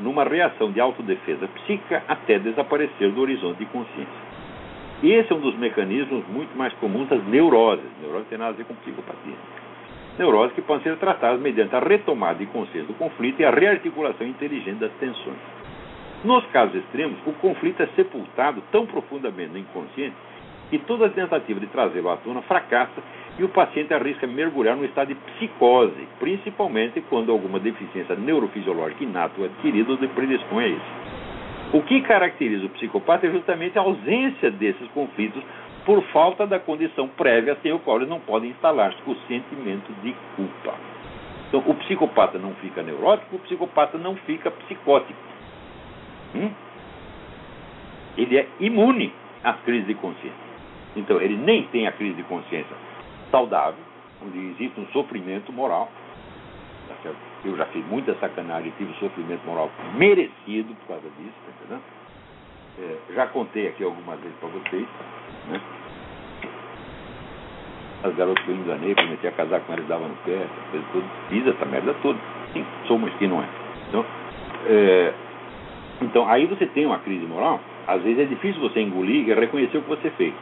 [0.00, 4.34] numa reação de autodefesa psíquica até desaparecer do horizonte de consciência.
[5.02, 7.84] Esse é um dos mecanismos muito mais comuns das neuroses.
[8.00, 9.34] Neurose tem nada a ver com psicopatia.
[10.18, 14.26] Neuroses que podem ser tratadas mediante a retomada de consciência do conflito e a rearticulação
[14.26, 15.36] inteligente das tensões.
[16.24, 20.16] Nos casos extremos, o conflito é sepultado tão profundamente no inconsciente
[20.70, 23.02] que toda tentativa de trazê-lo à tona fracassa
[23.38, 29.34] e o paciente arrisca mergulhar no estado de psicose, principalmente quando alguma deficiência neurofisiológica inata
[29.38, 31.14] ou adquirida o predispõe a isso.
[31.72, 35.42] O que caracteriza o psicopata é justamente a ausência desses conflitos
[35.84, 40.14] por falta da condição prévia sem o qual eles não podem instalar-se o sentimento de
[40.36, 40.74] culpa.
[41.48, 45.18] Então, o psicopata não fica neurótico, o psicopata não fica psicótico.
[46.34, 46.50] Hum?
[48.16, 49.12] Ele é imune
[49.42, 50.43] às crises de consciência.
[50.96, 52.76] Então, ele nem tem a crise de consciência
[53.30, 53.82] saudável,
[54.24, 55.90] onde existe um sofrimento moral,
[56.88, 57.10] tá?
[57.44, 61.34] Eu já fiz muita sacanagem, tive sofrimento moral merecido por causa disso,
[61.68, 61.78] tá?
[62.78, 64.86] É, já contei aqui algumas vezes para vocês.
[65.48, 65.60] Né?
[68.04, 71.06] as garotas que eu enganei, prometi a casar com elas, dava no pé, coisa toda.
[71.30, 72.18] Fiz essa merda toda.
[72.52, 73.46] Sim, sou mas que não é.
[73.88, 74.04] Então,
[74.66, 75.12] é,
[76.02, 79.78] então, aí você tem uma crise moral, às vezes é difícil você engolir e reconhecer
[79.78, 80.34] o que você fez.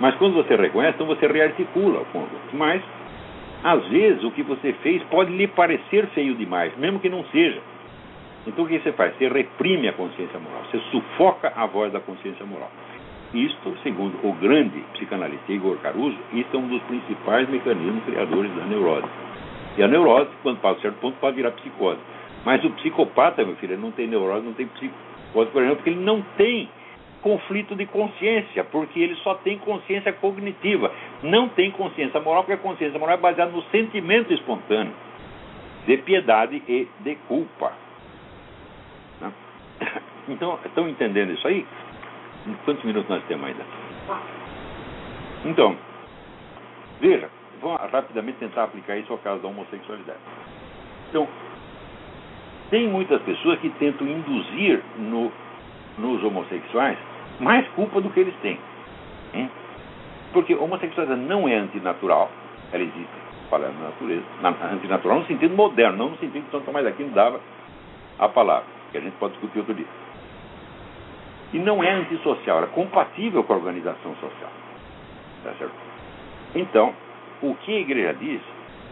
[0.00, 2.54] Mas quando você reconhece, então você rearticula o conduto.
[2.54, 2.82] Mas,
[3.64, 7.60] às vezes, o que você fez pode lhe parecer feio demais, mesmo que não seja.
[8.46, 9.14] Então o que você faz?
[9.16, 12.70] Você reprime a consciência moral, você sufoca a voz da consciência moral.
[13.34, 18.64] Isto, segundo o grande psicanalista Igor Caruso, isto é um dos principais mecanismos criadores da
[18.64, 19.06] neurose.
[19.76, 22.00] E a neurose, quando passa a certo ponto, pode virar psicose.
[22.44, 25.90] Mas o psicopata, meu filho, ele não tem neurose, não tem psicose, por exemplo, porque
[25.90, 26.70] ele não tem
[27.22, 30.92] conflito de consciência, porque ele só tem consciência cognitiva,
[31.22, 34.92] não tem consciência moral, porque a consciência moral é baseada no sentimento espontâneo
[35.86, 37.72] de piedade e de culpa.
[39.20, 39.32] Né?
[40.28, 41.66] Então, estão entendendo isso aí?
[42.66, 43.64] Quantos minutos nós temos ainda?
[45.46, 45.74] Então,
[47.00, 47.30] veja,
[47.62, 50.18] vamos rapidamente tentar aplicar isso ao caso da homossexualidade.
[51.08, 51.26] Então,
[52.68, 55.32] tem muitas pessoas que tentam induzir no,
[55.98, 56.98] nos homossexuais
[57.40, 58.58] mais culpa do que eles têm.
[59.34, 59.50] Hein?
[60.32, 62.30] Porque homossexualidade não é antinatural,
[62.72, 63.08] ela existe,
[63.48, 67.04] falando na natureza, na, antinatural no sentido moderno, não no sentido que São Tomás aqui
[67.04, 67.40] dava
[68.18, 69.86] a palavra, que a gente pode discutir outro dia.
[71.52, 74.50] E não é antissocial, ela é compatível com a organização social.
[75.44, 75.72] Tá certo?
[76.54, 76.92] Então,
[77.40, 78.40] o que a igreja diz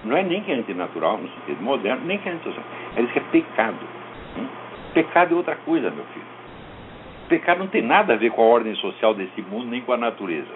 [0.04, 2.64] não é nem que é antinatural, no sentido moderno, nem que é antissocial.
[2.94, 3.78] Ela diz que é pecado.
[4.38, 4.46] Hum?
[4.94, 6.35] Pecado é outra coisa, meu filho.
[7.28, 9.96] Pecado não tem nada a ver com a ordem social desse mundo, nem com a
[9.96, 10.54] natureza.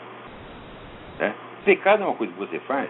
[1.19, 1.35] Né?
[1.65, 2.89] Pecado é uma coisa que você faz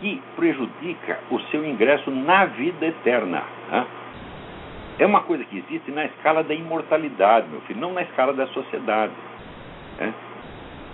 [0.00, 3.42] que prejudica o seu ingresso na vida eterna.
[3.70, 3.86] Né?
[4.98, 8.46] É uma coisa que existe na escala da imortalidade, meu filho, não na escala da
[8.48, 9.12] sociedade.
[9.98, 10.12] Né?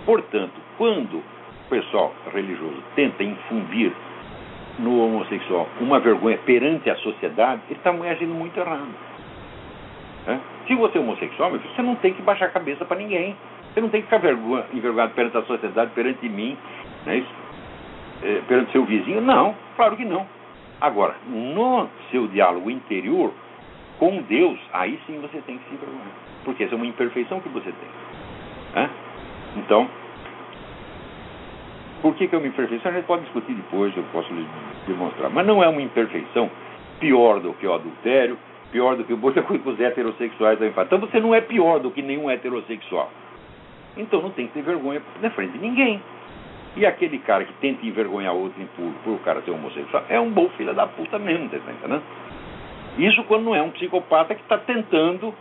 [0.05, 3.91] Portanto, quando o pessoal religioso tenta infundir
[4.79, 9.06] no homossexual uma vergonha perante a sociedade, ele está agindo muito errado.
[10.27, 10.41] Né?
[10.67, 13.35] Se você é homossexual, meu filho, você não tem que baixar a cabeça para ninguém.
[13.73, 16.57] Você não tem que ficar vergonha, envergonhado perante a sociedade, perante mim,
[17.05, 17.23] né?
[18.23, 19.21] É, perante seu vizinho.
[19.21, 20.27] Não, claro que não.
[20.81, 23.31] Agora, no seu diálogo interior,
[23.97, 26.11] com Deus, aí sim você tem que se envergonhar.
[26.43, 27.89] Porque essa é uma imperfeição que você tem.
[28.75, 28.89] Né?
[29.57, 29.87] Então,
[32.01, 32.91] por que, que é uma imperfeição?
[32.91, 34.45] A gente pode discutir depois, eu posso lhe
[34.87, 35.29] demonstrar.
[35.29, 36.49] Mas não é uma imperfeição
[36.99, 38.37] pior do que o adultério,
[38.71, 40.87] pior do que muita coisa que os heterossexuais fazer.
[40.87, 43.11] Então você não é pior do que nenhum heterossexual.
[43.95, 46.01] Então não tem que ter vergonha na frente de ninguém.
[46.75, 50.19] E aquele cara que tenta envergonhar outro em público por o cara ser homossexual é
[50.19, 52.03] um bom filho da puta mesmo, tá entendendo?
[52.99, 55.33] Isso quando não é um psicopata que está tentando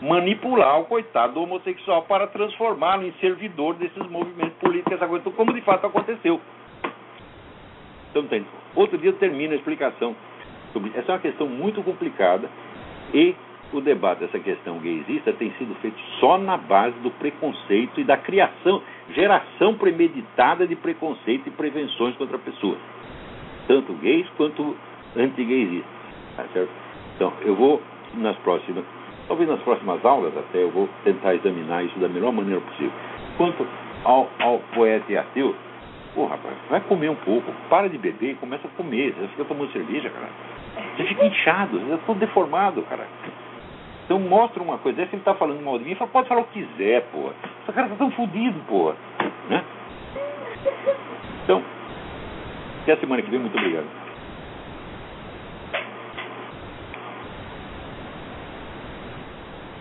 [0.00, 4.98] manipular o coitado do homossexual para transformá-lo em servidor desses movimentos políticos,
[5.34, 6.40] como de fato aconteceu.
[8.10, 8.46] Então, tem.
[8.74, 10.14] Outro dia termina a explicação.
[10.94, 12.48] Essa é uma questão muito complicada
[13.12, 13.34] e
[13.72, 18.16] o debate dessa questão gaysista tem sido feito só na base do preconceito e da
[18.16, 22.78] criação, geração premeditada de preconceito e prevenções contra pessoas,
[23.66, 24.76] tanto gays quanto
[25.16, 25.90] anti-gaysistas.
[26.36, 26.46] Tá?
[27.16, 27.82] Então, eu vou
[28.14, 28.84] nas próximas,
[29.26, 32.92] talvez nas próximas aulas até, eu vou tentar examinar isso da melhor maneira possível.
[33.36, 33.66] Quanto
[34.04, 35.54] ao, ao poeta e ateu,
[36.14, 39.72] pô, rapaz, vai comer um pouco, para de beber, começa a comer, você fica tomando
[39.72, 40.28] cerveja, cara.
[40.96, 43.06] Você fica inchado, eu tô deformado, cara.
[44.04, 46.44] Então mostra uma coisa, se ele tá falando mal de mim, fala, pode falar o
[46.44, 47.30] que quiser, pô.
[47.62, 48.94] Esse cara tá tão fodido, pô.
[49.48, 49.64] Né?
[51.44, 51.62] Então,
[52.82, 53.86] até a semana que vem, muito obrigado.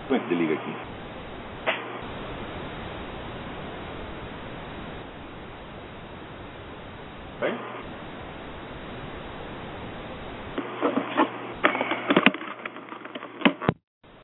[0.08, 0.76] Como é que desliga aqui?
[7.40, 7.77] Bem?